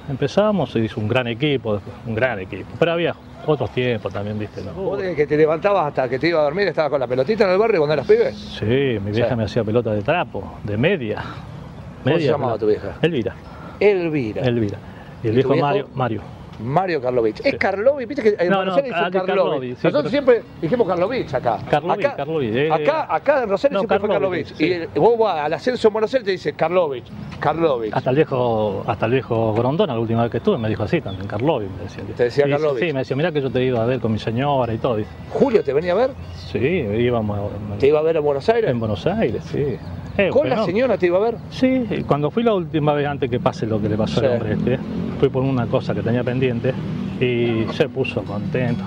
Empezamos, 0.08 0.70
se 0.70 0.78
hizo 0.78 1.00
un 1.00 1.08
gran 1.08 1.26
equipo, 1.26 1.80
un 2.06 2.14
gran 2.14 2.38
equipo. 2.38 2.68
Pero 2.78 2.92
había 2.92 3.14
otros 3.44 3.70
tiempos 3.70 4.12
también, 4.12 4.38
¿viste? 4.38 4.62
¿no? 4.62 4.72
¿Vos 4.72 5.00
desde 5.00 5.16
que 5.16 5.26
te 5.26 5.36
levantabas 5.36 5.88
hasta 5.88 6.08
que 6.08 6.18
te 6.18 6.28
ibas 6.28 6.40
a 6.40 6.44
dormir 6.44 6.68
estabas 6.68 6.90
con 6.90 7.00
la 7.00 7.08
pelotita 7.08 7.44
en 7.44 7.50
el 7.50 7.58
barrio 7.58 7.80
cuando 7.80 7.94
eras 7.94 8.06
pibe? 8.06 8.32
Sí, 8.32 8.98
mi 9.04 9.10
vieja 9.10 9.34
me 9.34 9.44
hacía 9.44 9.64
pelota 9.64 9.92
de 9.92 10.02
trapo, 10.02 10.58
de 10.62 10.76
media. 10.76 11.24
¿Cómo 12.04 12.16
se 12.18 12.24
llamaba 12.26 12.56
tu 12.56 12.66
vieja? 12.68 12.94
Elvira. 13.02 13.34
Elvira. 13.80 14.42
Elvira. 14.42 14.78
Y 15.22 15.28
el 15.28 15.32
¿Y 15.32 15.36
viejo? 15.36 15.56
Mario. 15.56 15.88
Mario. 15.94 16.22
Mario 16.58 17.00
Karlovich. 17.00 17.40
¿Es 17.44 17.54
Karlovich? 17.56 18.08
¿Viste 18.08 18.22
que 18.22 18.42
en 18.42 18.50
No, 18.50 18.56
Buenos 18.58 18.76
no, 18.76 18.82
Aires 18.82 18.92
ah, 18.96 19.06
dicen 19.06 19.20
que 19.20 19.26
Karlovich? 19.26 19.76
Sí, 19.76 19.80
Nosotros 19.86 20.02
pero- 20.02 20.10
siempre 20.10 20.42
dijimos 20.60 20.86
Karlovich 20.88 21.34
acá. 21.34 21.58
Karlovich, 21.70 22.04
acá, 22.06 22.16
Karlovich, 22.16 22.54
eh. 22.56 22.72
acá, 22.72 23.14
acá 23.14 23.42
en 23.42 23.48
Rosario 23.50 23.74
No, 23.74 23.80
siempre 23.80 23.98
fue 24.00 24.08
Karlovich. 24.08 24.60
Y 24.60 24.98
vos 24.98 25.18
vas 25.18 25.38
al 25.40 25.52
ascenso 25.52 25.88
en 25.88 25.92
Buenos 25.92 26.12
Aires 26.14 26.24
te 26.24 26.30
dice 26.32 26.52
Karlovich. 26.54 27.04
Karlovich. 27.40 27.92
Hasta 27.94 28.10
el 28.10 28.16
viejo, 28.16 28.82
hasta 28.86 29.06
el 29.06 29.12
viejo 29.12 29.52
Grondona, 29.54 29.92
la 29.94 30.00
última 30.00 30.22
vez 30.22 30.30
que 30.30 30.38
estuve, 30.38 30.56
me 30.58 30.68
dijo 30.68 30.82
así 30.84 31.00
también, 31.00 31.26
Karlovich, 31.28 31.68
me 31.76 31.82
decía. 31.82 32.02
Te 32.16 32.24
decía 32.24 32.48
Karlovich. 32.48 32.84
Sí, 32.86 32.92
me 32.92 33.00
decía, 33.00 33.16
mirá 33.16 33.32
que 33.32 33.42
yo 33.42 33.50
te 33.50 33.62
iba 33.62 33.82
a 33.82 33.86
ver 33.86 34.00
con 34.00 34.12
mi 34.12 34.18
señora 34.18 34.72
y 34.72 34.78
todo. 34.78 34.96
dice. 34.96 35.10
¿Julio 35.30 35.62
te 35.62 35.72
venía 35.72 35.92
a 35.92 35.96
ver? 35.96 36.10
Sí, 36.34 36.58
íbamos 36.58 37.38
a- 37.38 37.78
¿Te 37.78 37.88
iba 37.88 37.98
a 37.98 38.02
ver 38.02 38.16
en 38.16 38.24
Buenos 38.24 38.48
Aires? 38.48 38.70
en 38.70 38.78
Buenos 38.80 39.06
Aires, 39.06 39.44
sí. 39.44 39.76
Eh, 40.18 40.30
¿Con 40.30 40.48
la 40.48 40.56
no. 40.56 40.64
señora 40.64 40.96
te 40.96 41.06
iba 41.06 41.18
a 41.18 41.20
ver? 41.20 41.34
Sí, 41.50 41.84
cuando 42.06 42.30
fui 42.30 42.42
la 42.42 42.54
última 42.54 42.94
vez 42.94 43.06
antes 43.06 43.28
que 43.30 43.38
pase 43.38 43.66
lo 43.66 43.78
que 43.82 43.90
le 43.90 43.98
pasó 43.98 44.20
Sí. 44.20 44.24
al 44.26 44.32
hombre 44.32 44.52
este, 44.54 44.78
fui 45.20 45.28
por 45.28 45.42
una 45.42 45.66
cosa 45.66 45.94
que 45.94 46.00
tenía 46.00 46.24
pendiente 46.24 46.45
y 47.20 47.66
se 47.72 47.88
puso 47.88 48.22
contento. 48.22 48.84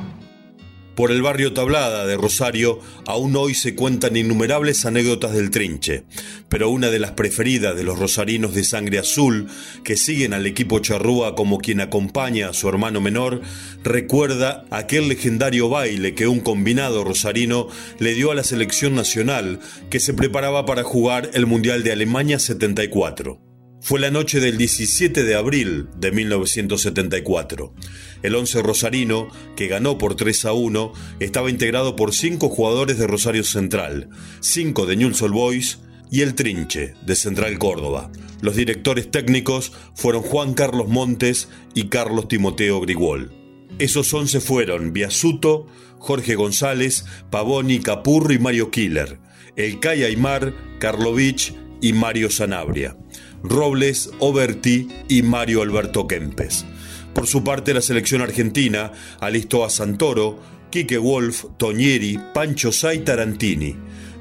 Por 0.99 1.11
el 1.11 1.21
barrio 1.21 1.53
Tablada 1.53 2.05
de 2.05 2.17
Rosario, 2.17 2.81
aún 3.07 3.33
hoy 3.37 3.53
se 3.53 3.73
cuentan 3.73 4.17
innumerables 4.17 4.85
anécdotas 4.85 5.31
del 5.31 5.49
trinche, 5.49 6.03
pero 6.49 6.69
una 6.69 6.89
de 6.89 6.99
las 6.99 7.11
preferidas 7.11 7.73
de 7.77 7.85
los 7.85 7.97
rosarinos 7.97 8.53
de 8.53 8.65
sangre 8.65 8.99
azul, 8.99 9.47
que 9.85 9.95
siguen 9.95 10.33
al 10.33 10.45
equipo 10.45 10.79
charrúa 10.79 11.35
como 11.35 11.59
quien 11.59 11.79
acompaña 11.79 12.49
a 12.49 12.53
su 12.53 12.67
hermano 12.67 12.99
menor, 12.99 13.39
recuerda 13.81 14.65
aquel 14.71 15.07
legendario 15.07 15.69
baile 15.69 16.15
que 16.15 16.27
un 16.27 16.41
combinado 16.41 17.05
rosarino 17.05 17.67
le 17.97 18.13
dio 18.13 18.31
a 18.31 18.35
la 18.35 18.43
selección 18.43 18.93
nacional 18.93 19.61
que 19.89 20.01
se 20.01 20.13
preparaba 20.13 20.65
para 20.65 20.83
jugar 20.83 21.29
el 21.33 21.45
Mundial 21.45 21.81
de 21.83 21.93
Alemania 21.93 22.39
74. 22.39 23.48
Fue 23.81 23.99
la 23.99 24.11
noche 24.11 24.39
del 24.39 24.57
17 24.57 25.23
de 25.23 25.35
abril 25.35 25.87
de 25.97 26.11
1974. 26.11 27.73
El 28.21 28.35
11 28.35 28.61
rosarino, 28.61 29.29
que 29.55 29.67
ganó 29.67 29.97
por 29.97 30.15
3 30.15 30.45
a 30.45 30.53
1, 30.53 30.93
estaba 31.19 31.49
integrado 31.49 31.95
por 31.95 32.13
5 32.13 32.49
jugadores 32.49 32.97
de 32.97 33.07
Rosario 33.07 33.43
Central, 33.43 34.09
5 34.41 34.85
de 34.85 34.95
Newell's 34.97 35.21
Boys 35.21 35.79
y 36.11 36.21
el 36.21 36.35
Trinche 36.35 36.93
de 37.05 37.15
Central 37.15 37.57
Córdoba. 37.57 38.11
Los 38.41 38.55
directores 38.55 39.09
técnicos 39.09 39.71
fueron 39.95 40.23
Juan 40.23 40.53
Carlos 40.53 40.89
Montes 40.89 41.47
y 41.73 41.85
Carlos 41.85 42.27
Timoteo 42.27 42.81
Grigol. 42.81 43.31
Esos 43.79 44.13
11 44.13 44.41
fueron 44.41 44.91
Biasuto, 44.91 45.67
Jorge 45.99 46.35
González, 46.35 47.05
Pavoni, 47.29 47.79
Capurro 47.79 48.33
y 48.33 48.39
Mario 48.39 48.71
Killer, 48.71 49.19
El 49.55 49.79
Cay 49.79 50.03
Aymar, 50.03 50.53
Karlovich 50.79 51.55
y 51.81 51.93
Mario 51.93 52.29
Sanabria. 52.29 52.97
Robles, 53.43 54.11
Oberti 54.19 54.87
y 55.07 55.21
Mario 55.21 55.61
Alberto 55.61 56.07
Kempes. 56.07 56.65
Por 57.13 57.27
su 57.27 57.43
parte, 57.43 57.73
la 57.73 57.81
selección 57.81 58.21
argentina 58.21 58.91
alistó 59.19 59.65
a 59.65 59.69
Santoro, 59.69 60.39
Quique 60.69 60.97
Wolf, 60.97 61.45
Toñeri, 61.57 62.19
Pancho 62.33 62.71
Say 62.71 62.99
Tarantini, 62.99 63.75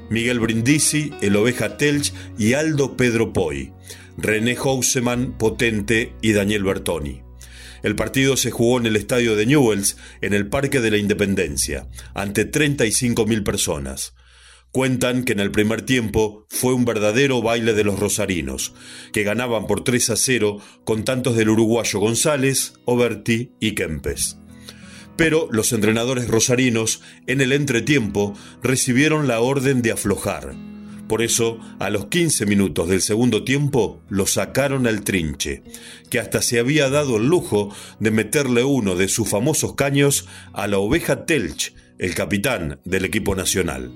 Miguel 0.09 0.39
Brindisi, 0.39 1.13
El 1.21 1.35
Oveja 1.35 1.77
Telch 1.77 2.13
y 2.37 2.53
Aldo 2.53 2.97
Pedro 2.97 3.31
Poi, 3.31 3.71
René 4.17 4.55
Houseman, 4.55 5.37
Potente 5.37 6.13
y 6.21 6.33
Daniel 6.33 6.63
Bertoni. 6.63 7.21
El 7.83 7.95
partido 7.95 8.35
se 8.35 8.51
jugó 8.51 8.79
en 8.79 8.87
el 8.87 8.95
estadio 8.95 9.35
de 9.35 9.45
Newells, 9.45 9.97
en 10.21 10.33
el 10.33 10.47
Parque 10.47 10.81
de 10.81 10.91
la 10.91 10.97
Independencia, 10.97 11.87
ante 12.13 12.49
35.000 12.51 13.43
personas. 13.43 14.13
Cuentan 14.71 15.23
que 15.23 15.33
en 15.33 15.39
el 15.39 15.49
primer 15.49 15.81
tiempo 15.81 16.45
fue 16.47 16.73
un 16.75 16.85
verdadero 16.85 17.41
baile 17.41 17.73
de 17.73 17.83
los 17.83 17.99
rosarinos, 17.99 18.75
que 19.11 19.23
ganaban 19.23 19.65
por 19.65 19.83
3 19.83 20.11
a 20.11 20.15
0 20.15 20.59
con 20.83 21.03
tantos 21.03 21.35
del 21.35 21.49
uruguayo 21.49 21.99
González, 21.99 22.73
Oberti 22.85 23.49
y 23.59 23.73
Kempes. 23.73 24.37
Pero 25.15 25.47
los 25.51 25.73
entrenadores 25.73 26.27
rosarinos, 26.27 27.01
en 27.25 27.41
el 27.41 27.51
entretiempo, 27.51 28.35
recibieron 28.61 29.27
la 29.27 29.39
orden 29.39 29.81
de 29.81 29.91
aflojar. 29.91 30.53
Por 31.07 31.23
eso, 31.23 31.59
a 31.79 31.89
los 31.89 32.05
15 32.05 32.45
minutos 32.45 32.89
del 32.89 33.01
segundo 33.01 33.43
tiempo, 33.43 34.03
lo 34.07 34.27
sacaron 34.27 34.85
al 34.85 35.01
trinche, 35.01 35.63
que 36.11 36.19
hasta 36.19 36.43
se 36.43 36.59
había 36.59 36.91
dado 36.91 37.17
el 37.17 37.25
lujo 37.25 37.73
de 37.99 38.11
meterle 38.11 38.63
uno 38.63 38.95
de 38.95 39.07
sus 39.07 39.27
famosos 39.27 39.73
caños 39.73 40.27
a 40.53 40.67
la 40.67 40.77
oveja 40.77 41.25
Telch, 41.25 41.73
el 41.97 42.13
capitán 42.13 42.79
del 42.85 43.05
equipo 43.05 43.35
nacional 43.35 43.91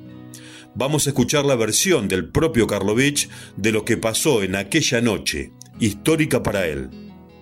vamos 0.75 1.07
a 1.07 1.09
escuchar 1.11 1.45
la 1.45 1.55
versión 1.55 2.07
del 2.07 2.29
propio 2.29 2.67
Karlovich 2.67 3.29
de 3.55 3.71
lo 3.71 3.85
que 3.85 3.97
pasó 3.97 4.43
en 4.43 4.55
aquella 4.55 5.01
noche, 5.01 5.51
histórica 5.79 6.43
para 6.43 6.65
él. 6.65 6.89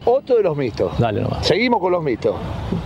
Otro 0.03 0.37
de 0.37 0.43
los 0.43 0.57
mitos. 0.57 0.97
Dale 0.97 1.21
nomás. 1.21 1.45
Seguimos 1.45 1.79
con 1.79 1.91
los 1.91 2.03
mitos. 2.03 2.35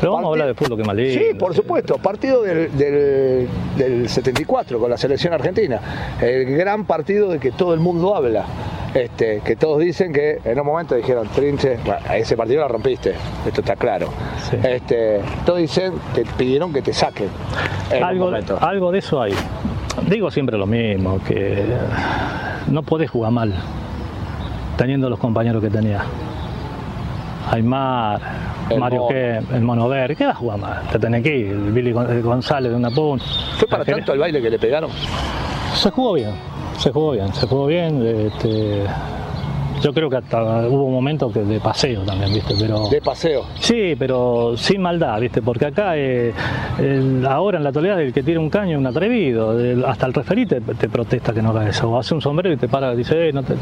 Pero 0.02 0.14
vamos 0.14 0.28
a 0.28 0.32
hablar 0.32 0.48
de 0.50 0.54
fútbol 0.54 0.78
que 0.78 0.84
más. 0.84 0.98
Sí, 0.98 1.38
por 1.40 1.56
supuesto. 1.56 1.98
Partido 1.98 2.42
del, 2.42 2.78
del, 2.78 3.48
del 3.78 4.10
74 4.10 4.78
con 4.80 4.90
la 4.90 4.98
selección 4.98 5.34
argentina. 5.34 6.18
El 6.22 6.58
gran 6.58 6.86
partido 6.86 7.30
de 7.30 7.40
que 7.40 7.52
todo 7.52 7.74
el 7.74 7.80
mundo 7.80 8.16
habla. 8.16 8.46
Este, 8.94 9.42
que 9.44 9.56
todos 9.58 9.80
dicen 9.80 10.14
que 10.14 10.40
en 10.44 10.60
un 10.60 10.66
momento 10.66 10.96
dijeron, 10.96 11.28
Trinche, 11.28 11.78
ese 12.14 12.38
partido 12.38 12.62
lo 12.62 12.70
rompiste, 12.70 13.14
esto 13.46 13.60
está 13.60 13.76
claro. 13.76 14.08
Sí. 14.50 14.56
Este, 14.64 15.20
todos 15.46 15.60
dicen, 15.60 15.96
te 16.14 16.24
pidieron 16.38 16.72
que 16.72 16.82
te 16.82 16.94
saquen. 16.94 17.28
algo 17.92 18.92
de 18.92 19.00
eso 19.00 19.22
hay. 19.22 19.34
Digo 20.10 20.30
siempre 20.30 20.58
lo 20.58 20.66
mismo, 20.68 21.20
que 21.26 21.66
no 22.68 22.84
podés 22.84 23.10
jugar 23.10 23.32
mal 23.32 23.54
teniendo 24.78 25.10
los 25.10 25.20
compañeros 25.20 25.62
que 25.64 25.70
tenía. 25.70 26.02
Aymar, 27.52 28.20
El 28.70 28.80
Mario 28.80 29.08
que 29.08 29.38
el 29.54 29.62
Mono 29.62 29.88
Verde, 29.88 30.16
¿qué 30.16 30.26
va 30.26 30.32
a 30.32 30.36
jugar 30.36 30.58
mal? 30.60 30.82
Te 30.92 30.98
tenés 31.00 31.22
que 31.24 31.38
ir, 31.38 31.48
el 31.52 31.72
Billy 31.72 31.94
Gon- 31.94 32.22
González 32.24 32.72
de 32.72 32.78
una 32.78 32.90
punta. 32.90 33.24
¿Fue 33.58 33.68
para 33.68 33.86
tanto 33.86 34.14
el 34.14 34.20
baile 34.20 34.42
que 34.42 34.50
le 34.50 34.58
pegaron? 34.60 34.90
Se 35.76 35.92
jugó 35.92 36.14
bien, 36.14 36.32
se 36.78 36.92
jugó 36.92 37.12
bien, 37.12 37.34
se 37.34 37.48
jugó 37.48 37.68
bien. 37.68 38.04
este, 38.06 38.84
yo 39.86 39.94
creo 39.94 40.10
que 40.10 40.18
hasta 40.18 40.68
hubo 40.68 40.90
momentos 40.90 41.32
que 41.32 41.42
de 41.42 41.60
paseo 41.60 42.02
también, 42.02 42.34
¿viste? 42.34 42.56
Pero, 42.60 42.90
De 42.90 43.00
paseo. 43.02 43.44
Sí, 43.60 43.96
pero 44.00 44.58
sin 44.58 44.82
maldad, 44.82 45.20
¿viste? 45.22 45.44
Porque 45.44 45.68
acá, 45.68 45.96
eh, 45.96 46.34
el- 46.80 47.24
ahora 47.28 47.58
en 47.60 47.64
la 47.64 47.70
actualidad, 47.70 48.02
el 48.02 48.12
que 48.12 48.24
tira 48.24 48.40
un 48.40 48.50
caño 48.50 48.72
es 48.72 48.78
un 48.80 48.88
atrevido. 48.88 49.60
El- 49.60 49.86
hasta 49.86 50.08
el 50.08 50.14
referí 50.14 50.48
te, 50.48 50.60
te 50.62 50.90
protesta 50.90 51.34
que 51.34 51.42
no 51.44 51.50
haga 51.52 51.70
eso. 51.70 51.88
O 51.92 52.00
hace 52.00 52.16
un 52.16 52.22
sombrero 52.22 52.52
y 52.52 52.58
te 52.58 52.68
para 52.68 52.94
y 52.94 52.98
dice, 52.98 53.30
"Eh, 53.30 53.32
no, 53.32 53.44
te- 53.44 53.54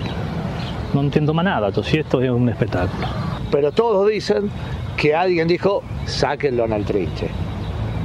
no 0.93 1.01
entiendo 1.01 1.33
más 1.33 1.43
nada. 1.43 1.67
Entonces, 1.67 1.95
esto 1.95 2.21
es 2.21 2.29
un 2.29 2.47
espectáculo. 2.47 3.05
Pero 3.51 3.73
todos 3.73 4.07
dicen 4.09 4.49
que 4.95 5.13
alguien 5.13 5.45
dijo, 5.47 5.83
sáquenlo 6.05 6.63
en 6.63 6.71
el 6.71 6.85
trinche. 6.85 7.27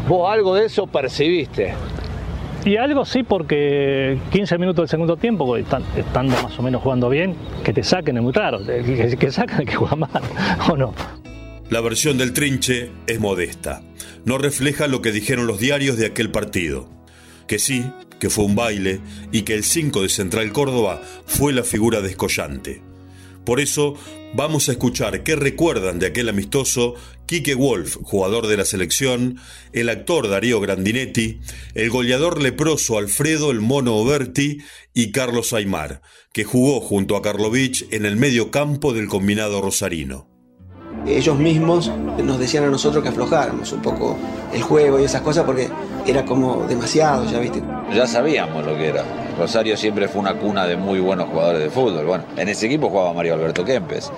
Vos 0.09 0.29
algo 0.33 0.57
de 0.57 0.65
eso 0.67 0.89
percibiste. 0.89 1.73
Y 2.69 2.77
algo 2.77 3.07
sí, 3.07 3.23
porque 3.23 4.19
15 4.31 4.59
minutos 4.59 4.83
del 4.83 4.89
segundo 4.91 5.17
tiempo, 5.17 5.57
estando 5.57 6.35
más 6.43 6.59
o 6.59 6.63
menos 6.63 6.83
jugando 6.83 7.09
bien, 7.09 7.35
que 7.65 7.73
te 7.73 7.83
saquen 7.83 8.19
es 8.19 8.23
muy 8.23 8.35
raro. 8.35 8.59
Que, 8.63 9.17
que 9.19 9.33
sacan 9.33 9.65
que 9.65 9.75
juega 9.75 9.97
mal, 9.97 10.11
¿o 10.71 10.77
no? 10.77 10.95
La 11.71 11.81
versión 11.81 12.19
del 12.19 12.35
trinche 12.35 12.91
es 13.07 13.21
modesta. 13.21 13.81
No 14.27 14.37
refleja 14.37 14.87
lo 14.87 15.01
que 15.01 15.13
dijeron 15.13 15.47
los 15.47 15.59
diarios 15.59 15.97
de 15.97 16.05
aquel 16.05 16.31
partido. 16.31 16.91
Que 17.47 17.59
sí, 17.59 17.87
que 18.21 18.29
fue 18.29 18.45
un 18.45 18.55
baile 18.55 19.01
y 19.33 19.43
que 19.43 19.55
el 19.55 19.65
5 19.65 20.03
de 20.03 20.11
Central 20.11 20.53
Córdoba 20.53 21.01
fue 21.25 21.55
la 21.55 21.63
figura 21.63 22.03
descollante. 22.03 22.83
Por 23.47 23.61
eso 23.61 23.95
vamos 24.35 24.69
a 24.69 24.73
escuchar 24.73 25.23
qué 25.23 25.37
recuerdan 25.37 25.99
de 25.99 26.07
aquel 26.07 26.29
amistoso 26.29 26.95
Quique 27.27 27.55
Wolf, 27.55 27.97
jugador 28.03 28.47
de 28.47 28.57
la 28.57 28.65
selección, 28.65 29.39
el 29.73 29.89
actor 29.89 30.29
Darío 30.29 30.61
Grandinetti, 30.61 31.41
el 31.75 31.91
goleador 31.91 32.41
leproso 32.41 32.99
Alfredo 32.99 33.51
el 33.51 33.61
Mono 33.61 33.97
Oberti 33.97 34.59
y 34.95 35.13
Carlos 35.13 35.53
Aymar, 35.53 36.01
que 36.33 36.45
jugó 36.45 36.81
junto 36.81 37.17
a 37.17 37.23
Karlovich 37.23 37.87
en 37.91 38.07
el 38.07 38.17
medio 38.17 38.51
campo 38.51 38.93
del 38.93 39.09
combinado 39.09 39.61
rosarino. 39.61 40.29
Ellos 41.07 41.39
mismos 41.39 41.91
nos 42.23 42.39
decían 42.39 42.65
a 42.65 42.71
nosotros 42.71 43.03
que 43.03 43.11
aflojáramos 43.11 43.73
un 43.73 43.83
poco 43.83 44.19
el 44.53 44.63
juego 44.63 45.01
y 45.01 45.05
esas 45.05 45.23
cosas 45.23 45.45
porque 45.45 45.69
era 46.09 46.25
como 46.25 46.65
demasiado, 46.67 47.25
ya 47.31 47.39
viste. 47.39 47.63
Ya 47.93 48.07
sabíamos 48.07 48.65
lo 48.65 48.75
que 48.77 48.89
era. 48.89 49.05
Rosario 49.39 49.77
siempre 49.77 50.09
fue 50.09 50.21
una 50.21 50.35
cuna 50.35 50.67
de 50.67 50.77
muy 50.77 51.01
buenos 51.01 51.29
jugadores 51.29 51.63
de 51.63 51.71
fútbol. 51.71 52.07
Bueno, 52.07 52.25
en 52.37 52.49
ese 52.49 52.67
equipo 52.67 52.89
jugaba 52.89 53.13
Mario 53.13 53.35
Alberto 53.35 53.65
Kempes 53.65 54.11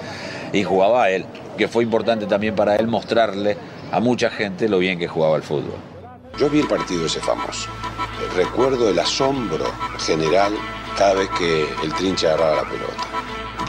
y 0.52 0.62
jugaba 0.62 1.10
él, 1.10 1.24
que 1.58 1.66
fue 1.66 1.82
importante 1.82 2.26
también 2.26 2.54
para 2.54 2.76
él 2.76 2.86
mostrarle 2.86 3.56
a 3.90 3.98
mucha 3.98 4.30
gente 4.30 4.68
lo 4.68 4.78
bien 4.78 4.98
que 4.98 5.08
jugaba 5.08 5.36
el 5.36 5.42
fútbol. 5.42 5.74
Yo 6.38 6.48
vi 6.48 6.60
el 6.60 6.68
partido 6.68 7.06
ese 7.06 7.20
famoso. 7.20 7.68
Recuerdo 8.36 8.88
el 8.88 8.98
asombro 8.98 9.64
general 9.98 10.52
cada 10.96 11.14
vez 11.14 11.28
que 11.30 11.66
el 11.82 11.92
trinche 11.94 12.28
agarraba 12.28 12.62
la 12.62 12.68
pelota. 12.68 13.10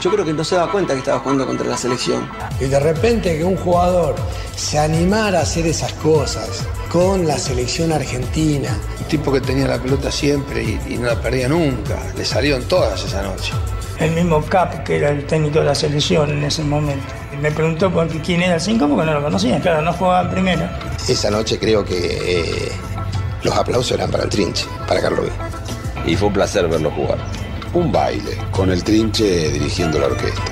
Yo 0.00 0.10
creo 0.10 0.24
que 0.24 0.32
no 0.32 0.44
se 0.44 0.54
daba 0.56 0.70
cuenta 0.70 0.94
que 0.94 1.00
estaba 1.00 1.18
jugando 1.18 1.46
contra 1.46 1.66
la 1.66 1.76
selección. 1.76 2.28
Y 2.60 2.64
de 2.64 2.78
repente 2.78 3.36
que 3.36 3.44
un 3.44 3.56
jugador 3.56 4.14
se 4.56 4.78
animara 4.78 5.40
a 5.40 5.42
hacer 5.42 5.66
esas 5.66 5.92
cosas 5.94 6.66
con 6.92 7.26
la 7.26 7.38
selección 7.38 7.90
argentina. 7.90 8.76
Un 9.00 9.04
tipo 9.08 9.32
que 9.32 9.40
tenía 9.40 9.66
la 9.66 9.78
pelota 9.80 10.12
siempre 10.12 10.62
y, 10.62 10.78
y 10.90 10.98
no 10.98 11.06
la 11.06 11.20
perdía 11.20 11.48
nunca. 11.48 11.96
Le 12.16 12.24
salieron 12.24 12.62
todas 12.64 13.02
esa 13.02 13.22
noche. 13.22 13.52
El 13.98 14.10
mismo 14.12 14.42
Cap, 14.44 14.84
que 14.84 14.96
era 14.98 15.10
el 15.10 15.24
técnico 15.26 15.60
de 15.60 15.64
la 15.66 15.74
selección 15.74 16.30
en 16.30 16.44
ese 16.44 16.62
momento. 16.62 17.06
Me 17.40 17.50
preguntó 17.50 17.90
por 17.90 18.08
qué- 18.08 18.20
quién 18.20 18.42
era 18.42 18.56
el 18.56 18.60
5 18.60 18.86
porque 18.88 19.06
no 19.06 19.14
lo 19.14 19.22
conocía. 19.22 19.58
Claro, 19.60 19.80
no 19.82 19.92
jugaba 19.94 20.22
en 20.22 20.30
primera. 20.30 20.78
Esa 21.08 21.30
noche 21.30 21.58
creo 21.58 21.82
que 21.84 21.96
eh, 21.96 22.72
los 23.42 23.54
aplausos 23.56 23.92
eran 23.92 24.10
para 24.10 24.24
el 24.24 24.28
trinche, 24.30 24.66
para 24.86 25.00
Carlos 25.00 25.26
Y 26.06 26.14
fue 26.16 26.28
un 26.28 26.34
placer 26.34 26.68
verlo 26.68 26.90
jugar. 26.90 27.18
Un 27.72 27.90
baile, 27.90 28.36
con 28.50 28.70
el 28.70 28.84
trinche 28.84 29.48
dirigiendo 29.50 29.98
la 29.98 30.06
orquesta. 30.06 30.42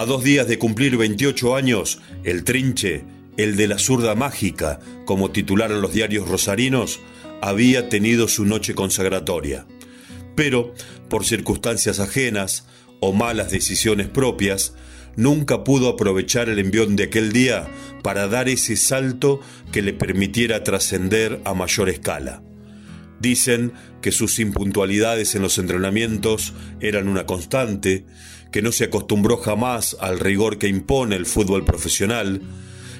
A 0.00 0.06
dos 0.06 0.24
días 0.24 0.48
de 0.48 0.58
cumplir 0.58 0.96
28 0.96 1.54
años, 1.54 2.00
el 2.24 2.42
Trinche, 2.42 3.04
el 3.36 3.56
de 3.56 3.68
la 3.68 3.78
zurda 3.78 4.14
mágica, 4.14 4.80
como 5.04 5.30
titularon 5.30 5.82
los 5.82 5.92
diarios 5.92 6.26
rosarinos, 6.26 7.00
había 7.42 7.90
tenido 7.90 8.26
su 8.26 8.46
noche 8.46 8.74
consagratoria. 8.74 9.66
Pero, 10.34 10.72
por 11.10 11.26
circunstancias 11.26 12.00
ajenas 12.00 12.66
o 13.00 13.12
malas 13.12 13.50
decisiones 13.50 14.08
propias, 14.08 14.72
nunca 15.16 15.64
pudo 15.64 15.90
aprovechar 15.90 16.48
el 16.48 16.60
envión 16.60 16.96
de 16.96 17.04
aquel 17.04 17.30
día 17.30 17.68
para 18.02 18.26
dar 18.26 18.48
ese 18.48 18.76
salto 18.76 19.42
que 19.70 19.82
le 19.82 19.92
permitiera 19.92 20.64
trascender 20.64 21.42
a 21.44 21.52
mayor 21.52 21.90
escala. 21.90 22.40
Dicen 23.20 23.72
que 24.00 24.12
sus 24.12 24.38
impuntualidades 24.38 25.34
en 25.34 25.42
los 25.42 25.58
entrenamientos 25.58 26.54
eran 26.80 27.06
una 27.06 27.26
constante, 27.26 28.06
que 28.50 28.62
no 28.62 28.72
se 28.72 28.84
acostumbró 28.84 29.36
jamás 29.36 29.96
al 30.00 30.18
rigor 30.18 30.58
que 30.58 30.68
impone 30.68 31.16
el 31.16 31.26
fútbol 31.26 31.64
profesional, 31.64 32.40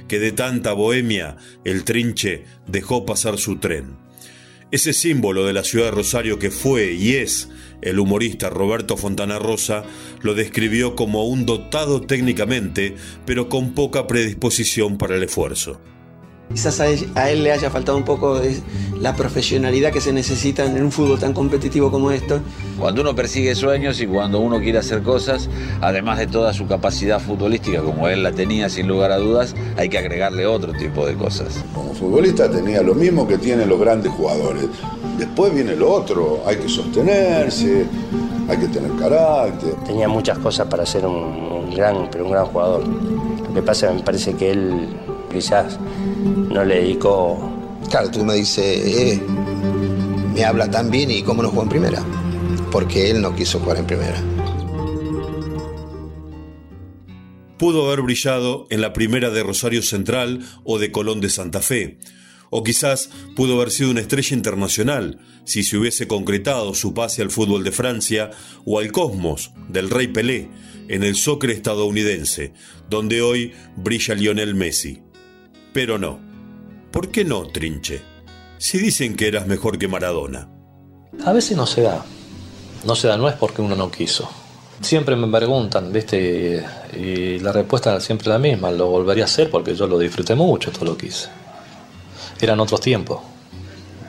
que 0.06 0.18
de 0.18 0.32
tanta 0.32 0.72
bohemia 0.72 1.36
el 1.64 1.84
trinche 1.84 2.44
dejó 2.66 3.06
pasar 3.06 3.38
su 3.38 3.56
tren. 3.56 3.96
Ese 4.70 4.92
símbolo 4.92 5.46
de 5.46 5.52
la 5.52 5.64
ciudad 5.64 5.86
de 5.86 5.90
Rosario 5.90 6.38
que 6.38 6.50
fue 6.50 6.92
y 6.92 7.14
es 7.14 7.48
el 7.82 7.98
humorista 7.98 8.50
Roberto 8.50 8.96
Fontana 8.96 9.38
Rosa 9.38 9.84
lo 10.20 10.34
describió 10.34 10.94
como 10.94 11.26
un 11.26 11.46
dotado 11.46 12.02
técnicamente, 12.02 12.94
pero 13.24 13.48
con 13.48 13.74
poca 13.74 14.06
predisposición 14.06 14.98
para 14.98 15.16
el 15.16 15.22
esfuerzo. 15.24 15.80
Quizás 16.52 16.80
a 16.80 17.30
él, 17.30 17.44
le 17.44 17.52
haya 17.52 17.70
faltado 17.70 17.96
un 17.96 18.04
poco 18.04 18.40
de 18.40 18.60
la 19.00 19.14
profesionalidad 19.14 19.92
que 19.92 20.00
se 20.00 20.12
necesita 20.12 20.64
en 20.64 20.82
un 20.82 20.90
fútbol 20.90 21.20
tan 21.20 21.32
competitivo 21.32 21.92
como 21.92 22.10
esto. 22.10 22.40
Cuando 22.76 23.02
uno 23.02 23.14
persigue 23.14 23.54
sueños 23.54 24.00
y 24.00 24.06
cuando 24.08 24.40
uno 24.40 24.58
quiere 24.58 24.78
hacer 24.78 25.02
cosas, 25.02 25.48
además 25.80 26.18
de 26.18 26.26
toda 26.26 26.52
su 26.52 26.66
capacidad 26.66 27.20
futbolística 27.20 27.82
como 27.82 28.08
él 28.08 28.24
la 28.24 28.32
tenía 28.32 28.68
sin 28.68 28.88
lugar 28.88 29.12
a 29.12 29.18
dudas, 29.18 29.54
hay 29.76 29.88
que 29.88 29.98
agregarle 29.98 30.44
otro 30.44 30.72
tipo 30.72 31.06
de 31.06 31.14
cosas. 31.14 31.64
Como 31.72 31.94
futbolista 31.94 32.50
tenía 32.50 32.82
lo 32.82 32.96
mismo 32.96 33.28
que 33.28 33.38
tienen 33.38 33.68
los 33.68 33.78
grandes 33.78 34.10
jugadores. 34.10 34.66
Después 35.18 35.54
viene 35.54 35.76
lo 35.76 35.92
otro, 35.92 36.42
hay 36.46 36.56
que 36.56 36.68
sostenerse, 36.68 37.86
hay 38.48 38.56
que 38.56 38.66
tener 38.66 38.90
carácter. 38.98 39.74
Tenía 39.86 40.08
muchas 40.08 40.36
cosas 40.38 40.66
para 40.66 40.84
ser 40.84 41.06
un, 41.06 41.72
gran, 41.76 42.08
pero 42.10 42.24
un 42.24 42.32
gran 42.32 42.46
jugador. 42.46 42.82
Lo 42.86 43.54
que 43.54 43.62
pasa 43.62 43.92
me 43.92 44.02
parece 44.02 44.34
que 44.34 44.50
él 44.50 44.88
quizás 45.30 45.78
no 46.24 46.64
le 46.64 46.82
dedicó... 46.82 47.56
Claro, 47.88 48.10
tú 48.10 48.24
me 48.24 48.34
dices, 48.34 48.64
eh, 48.64 49.20
me 50.34 50.44
habla 50.44 50.70
tan 50.70 50.90
bien 50.90 51.10
y 51.10 51.22
cómo 51.22 51.42
no 51.42 51.48
jugó 51.48 51.62
en 51.62 51.68
primera, 51.68 52.04
porque 52.70 53.10
él 53.10 53.20
no 53.20 53.34
quiso 53.34 53.58
jugar 53.58 53.78
en 53.78 53.86
primera. 53.86 54.22
Pudo 57.58 57.86
haber 57.86 58.02
brillado 58.02 58.66
en 58.70 58.80
la 58.80 58.92
primera 58.92 59.30
de 59.30 59.42
Rosario 59.42 59.82
Central 59.82 60.46
o 60.64 60.78
de 60.78 60.92
Colón 60.92 61.20
de 61.20 61.30
Santa 61.30 61.60
Fe, 61.60 61.98
o 62.50 62.62
quizás 62.62 63.10
pudo 63.34 63.56
haber 63.56 63.70
sido 63.70 63.90
una 63.90 64.00
estrella 64.00 64.36
internacional 64.36 65.18
si 65.44 65.62
se 65.62 65.76
hubiese 65.76 66.06
concretado 66.06 66.74
su 66.74 66.94
pase 66.94 67.22
al 67.22 67.30
fútbol 67.30 67.64
de 67.64 67.72
Francia 67.72 68.30
o 68.64 68.78
al 68.78 68.92
Cosmos 68.92 69.52
del 69.68 69.90
Rey 69.90 70.08
Pelé 70.08 70.48
en 70.88 71.04
el 71.04 71.16
soccer 71.16 71.50
estadounidense, 71.50 72.52
donde 72.88 73.22
hoy 73.22 73.52
brilla 73.76 74.14
Lionel 74.14 74.54
Messi. 74.54 75.02
Pero 75.72 75.98
no. 75.98 76.18
¿Por 76.90 77.10
qué 77.10 77.24
no, 77.24 77.46
Trinche? 77.46 78.02
Si 78.58 78.78
dicen 78.78 79.16
que 79.16 79.28
eras 79.28 79.46
mejor 79.46 79.78
que 79.78 79.86
Maradona. 79.86 80.48
A 81.24 81.32
veces 81.32 81.56
no 81.56 81.66
se 81.66 81.82
da. 81.82 82.04
No 82.84 82.96
se 82.96 83.08
da, 83.08 83.16
no 83.16 83.28
es 83.28 83.36
porque 83.36 83.62
uno 83.62 83.76
no 83.76 83.90
quiso. 83.90 84.28
Siempre 84.80 85.14
me 85.14 85.28
preguntan, 85.28 85.92
¿viste? 85.92 86.64
Y, 86.96 87.38
la 87.38 87.52
respuesta 87.52 87.96
es 87.96 88.04
siempre 88.04 88.28
la 88.28 88.38
misma. 88.38 88.70
Lo 88.70 88.86
volvería 88.86 89.24
a 89.24 89.26
hacer 89.26 89.50
porque 89.50 89.74
yo 89.74 89.86
lo 89.86 89.98
disfruté 89.98 90.34
mucho, 90.34 90.72
todo 90.72 90.86
lo 90.86 90.96
que 90.96 91.06
hice. 91.06 91.28
Eran 92.40 92.58
otros 92.58 92.80
tiempos. 92.80 93.20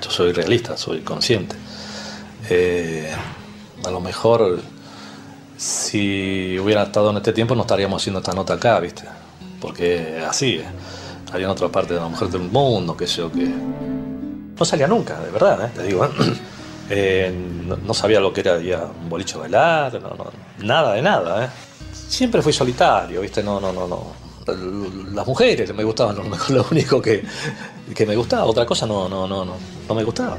Yo 0.01 0.10
soy 0.10 0.32
realista, 0.32 0.77
soy 0.77 1.01
consciente. 1.01 1.56
Eh, 2.50 3.12
a 3.86 3.91
lo 3.91 4.01
mejor, 4.01 4.60
si 5.58 6.58
hubiera 6.58 6.84
estado 6.84 7.12
en 7.12 7.18
este 7.18 7.34
tiempo, 7.34 7.53
no 7.53 7.62
estaríamos 7.62 8.01
haciendo 8.01 8.20
esta 8.20 8.34
nota 8.34 8.53
acá, 8.56 8.80
¿viste? 8.80 9.03
Porque 9.60 10.24
así 10.27 10.56
es 10.56 10.65
salía 11.31 11.45
en 11.45 11.51
otra 11.51 11.69
parte 11.69 11.93
de 11.93 12.00
la 12.00 12.07
mujer 12.07 12.27
del 12.29 12.41
mundo, 12.41 12.95
qué 12.97 13.07
sé 13.07 13.17
yo, 13.17 13.31
que 13.31 13.45
no 13.45 14.65
salía 14.65 14.88
nunca, 14.88 15.19
de 15.19 15.31
verdad, 15.31 15.65
¿eh? 15.65 15.72
te 15.74 15.83
digo. 15.83 16.05
¿eh? 16.05 16.09
Eh, 16.94 17.31
no, 17.31 17.94
sabía 17.94 18.20
lo 18.20 18.33
que 18.33 18.41
era 18.41 18.59
ya 18.59 18.83
un 18.83 19.07
bolicho 19.07 19.39
bailar, 19.39 19.94
no, 19.94 20.09
no, 20.09 20.25
nada 20.61 20.96
de 20.96 21.01
nada. 21.01 21.46
¿eh? 21.46 21.50
Siempre 21.94 22.41
fui 22.41 22.51
solitario, 22.51 23.22
¿viste? 23.22 23.41
No, 23.41 23.61
no, 23.61 23.72
no, 23.72 23.87
no. 23.87 24.07
Las 25.13 25.25
mujeres 25.25 25.74
me 25.74 25.85
gustaban, 25.85 26.17
lo, 26.17 26.24
lo 26.50 26.65
único 26.70 27.01
que, 27.01 27.24
que 27.96 28.05
me 28.05 28.13
gustaba, 28.13 28.44
otra 28.44 28.65
cosa 28.65 28.85
no, 28.85 29.07
no, 29.07 29.25
no, 29.25 29.46
no, 29.46 29.53
no 29.87 29.96
me 29.96 30.03
gustaba. 30.03 30.37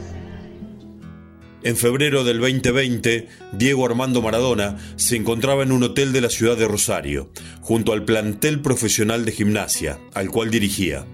En 1.64 1.76
febrero 1.76 2.24
del 2.24 2.40
2020, 2.40 3.28
Diego 3.52 3.86
Armando 3.86 4.20
Maradona 4.20 4.78
se 4.96 5.14
encontraba 5.14 5.62
en 5.62 5.70
un 5.70 5.84
hotel 5.84 6.12
de 6.12 6.20
la 6.20 6.28
ciudad 6.28 6.56
de 6.56 6.66
Rosario, 6.66 7.30
junto 7.60 7.92
al 7.92 8.04
plantel 8.04 8.60
profesional 8.60 9.24
de 9.24 9.30
gimnasia, 9.30 10.00
al 10.12 10.28
cual 10.28 10.50
dirigía. 10.50 11.06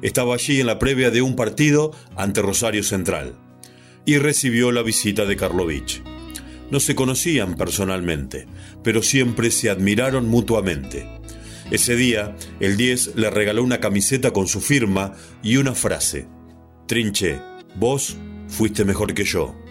Estaba 0.00 0.34
allí 0.34 0.60
en 0.60 0.66
la 0.66 0.78
previa 0.78 1.10
de 1.10 1.20
un 1.20 1.36
partido 1.36 1.92
ante 2.16 2.40
Rosario 2.40 2.82
Central 2.82 3.34
y 4.06 4.16
recibió 4.16 4.72
la 4.72 4.82
visita 4.82 5.26
de 5.26 5.36
Karlovich. 5.36 6.02
No 6.70 6.80
se 6.80 6.94
conocían 6.94 7.56
personalmente, 7.56 8.46
pero 8.82 9.02
siempre 9.02 9.50
se 9.50 9.68
admiraron 9.68 10.26
mutuamente. 10.26 11.06
Ese 11.70 11.96
día, 11.96 12.34
el 12.60 12.78
10 12.78 13.16
le 13.16 13.28
regaló 13.28 13.62
una 13.62 13.78
camiseta 13.78 14.32
con 14.32 14.48
su 14.48 14.62
firma 14.62 15.12
y 15.42 15.58
una 15.58 15.74
frase. 15.74 16.26
Trinche, 16.86 17.40
vos 17.76 18.16
fuiste 18.48 18.86
mejor 18.86 19.12
que 19.12 19.24
yo. 19.24 19.61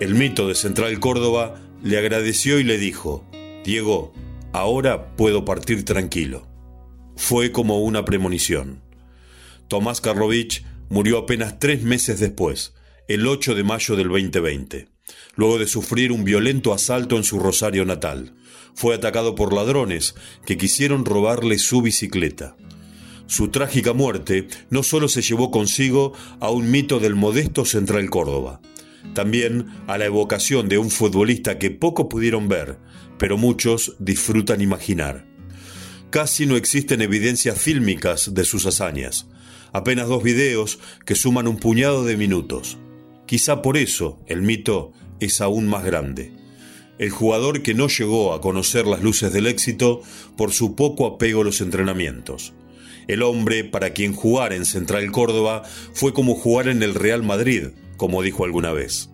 El 0.00 0.14
mito 0.14 0.48
de 0.48 0.54
Central 0.54 0.98
Córdoba 0.98 1.60
le 1.82 1.98
agradeció 1.98 2.58
y 2.58 2.64
le 2.64 2.78
dijo, 2.78 3.22
Diego, 3.66 4.14
ahora 4.50 5.14
puedo 5.14 5.44
partir 5.44 5.84
tranquilo. 5.84 6.48
Fue 7.16 7.52
como 7.52 7.80
una 7.80 8.06
premonición. 8.06 8.80
Tomás 9.68 10.00
Karlovich 10.00 10.64
murió 10.88 11.18
apenas 11.18 11.58
tres 11.58 11.82
meses 11.82 12.18
después, 12.18 12.72
el 13.08 13.26
8 13.26 13.54
de 13.54 13.62
mayo 13.62 13.94
del 13.94 14.08
2020, 14.08 14.88
luego 15.36 15.58
de 15.58 15.66
sufrir 15.66 16.12
un 16.12 16.24
violento 16.24 16.72
asalto 16.72 17.18
en 17.18 17.22
su 17.22 17.38
Rosario 17.38 17.84
natal. 17.84 18.34
Fue 18.74 18.94
atacado 18.94 19.34
por 19.34 19.52
ladrones 19.52 20.14
que 20.46 20.56
quisieron 20.56 21.04
robarle 21.04 21.58
su 21.58 21.82
bicicleta. 21.82 22.56
Su 23.26 23.48
trágica 23.48 23.92
muerte 23.92 24.48
no 24.70 24.82
solo 24.82 25.08
se 25.08 25.20
llevó 25.20 25.50
consigo 25.50 26.14
a 26.40 26.48
un 26.48 26.70
mito 26.70 27.00
del 27.00 27.16
modesto 27.16 27.66
Central 27.66 28.08
Córdoba, 28.08 28.62
también 29.14 29.66
a 29.86 29.98
la 29.98 30.06
evocación 30.06 30.68
de 30.68 30.78
un 30.78 30.90
futbolista 30.90 31.58
que 31.58 31.70
pocos 31.70 32.06
pudieron 32.08 32.48
ver, 32.48 32.78
pero 33.18 33.36
muchos 33.36 33.96
disfrutan 33.98 34.60
imaginar. 34.60 35.26
Casi 36.10 36.46
no 36.46 36.56
existen 36.56 37.02
evidencias 37.02 37.60
fílmicas 37.60 38.34
de 38.34 38.44
sus 38.44 38.66
hazañas, 38.66 39.28
apenas 39.72 40.08
dos 40.08 40.22
videos 40.22 40.78
que 41.04 41.14
suman 41.14 41.46
un 41.46 41.58
puñado 41.58 42.04
de 42.04 42.16
minutos. 42.16 42.78
Quizá 43.26 43.62
por 43.62 43.76
eso 43.76 44.18
el 44.26 44.42
mito 44.42 44.92
es 45.20 45.40
aún 45.40 45.68
más 45.68 45.84
grande. 45.84 46.32
El 46.98 47.10
jugador 47.10 47.62
que 47.62 47.74
no 47.74 47.88
llegó 47.88 48.34
a 48.34 48.40
conocer 48.40 48.86
las 48.86 49.02
luces 49.02 49.32
del 49.32 49.46
éxito 49.46 50.02
por 50.36 50.52
su 50.52 50.74
poco 50.74 51.06
apego 51.06 51.42
a 51.42 51.44
los 51.44 51.60
entrenamientos. 51.60 52.52
El 53.06 53.22
hombre 53.22 53.64
para 53.64 53.90
quien 53.90 54.12
jugar 54.12 54.52
en 54.52 54.64
Central 54.64 55.10
Córdoba 55.10 55.62
fue 55.94 56.12
como 56.12 56.34
jugar 56.34 56.68
en 56.68 56.82
el 56.82 56.94
Real 56.94 57.22
Madrid, 57.22 57.68
como 58.00 58.22
dijo 58.22 58.46
alguna 58.46 58.72
vez. 58.72 59.10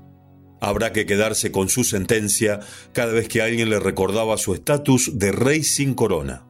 Habrá 0.60 0.92
que 0.92 1.06
quedarse 1.06 1.50
con 1.50 1.68
su 1.68 1.82
sentencia 1.82 2.60
cada 2.92 3.12
vez 3.12 3.26
que 3.26 3.42
alguien 3.42 3.68
le 3.68 3.80
recordaba 3.80 4.38
su 4.38 4.54
estatus 4.54 5.18
de 5.18 5.32
rey 5.32 5.64
sin 5.64 5.92
corona. 5.92 6.46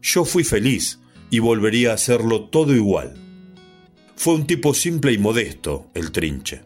Yo 0.00 0.24
fui 0.24 0.42
feliz 0.42 1.00
y 1.30 1.40
volvería 1.40 1.90
a 1.90 1.94
hacerlo 1.96 2.48
todo 2.48 2.74
igual. 2.74 3.14
Fue 4.16 4.32
un 4.32 4.46
tipo 4.46 4.72
simple 4.72 5.12
y 5.12 5.18
modesto, 5.18 5.90
el 5.92 6.12
trinche. 6.12 6.62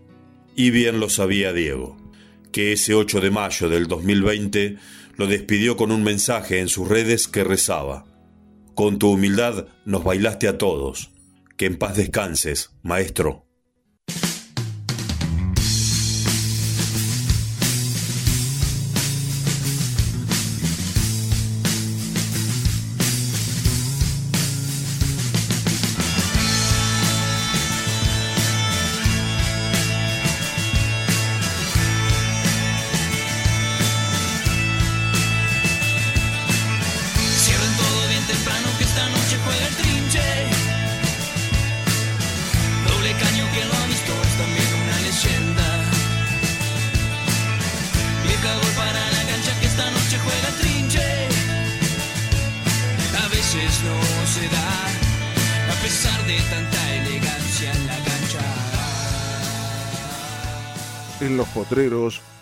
Y 0.55 0.71
bien 0.71 1.01
lo 1.01 1.11
sabía 1.11 1.53
Diego, 1.53 1.97
que 2.53 2.71
ese 2.71 2.95
8 2.95 3.21
de 3.21 3.33
mayo 3.33 3.69
del 3.69 3.89
2020 3.89 4.77
lo 5.17 5.27
despidió 5.27 5.77
con 5.77 5.91
un 5.91 6.05
mensaje 6.05 6.61
en 6.61 6.69
sus 6.69 6.87
redes 6.87 7.27
que 7.27 7.43
rezaba. 7.43 8.05
Con 8.77 9.01
tu 9.01 9.11
humildad 9.11 9.67
nos 9.85 10.05
bailaste 10.05 10.47
a 10.47 10.57
todos. 10.57 11.11
Que 11.57 11.67
en 11.67 11.79
paz 11.79 11.97
descanses, 11.97 12.71
maestro. 12.85 13.50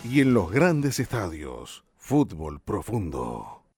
Y 0.05 0.23
en 0.23 0.33
los 0.33 0.51
grandes 0.51 0.99
estadios. 0.99 1.85
Fútbol 1.99 2.61
profundo. 2.61 3.59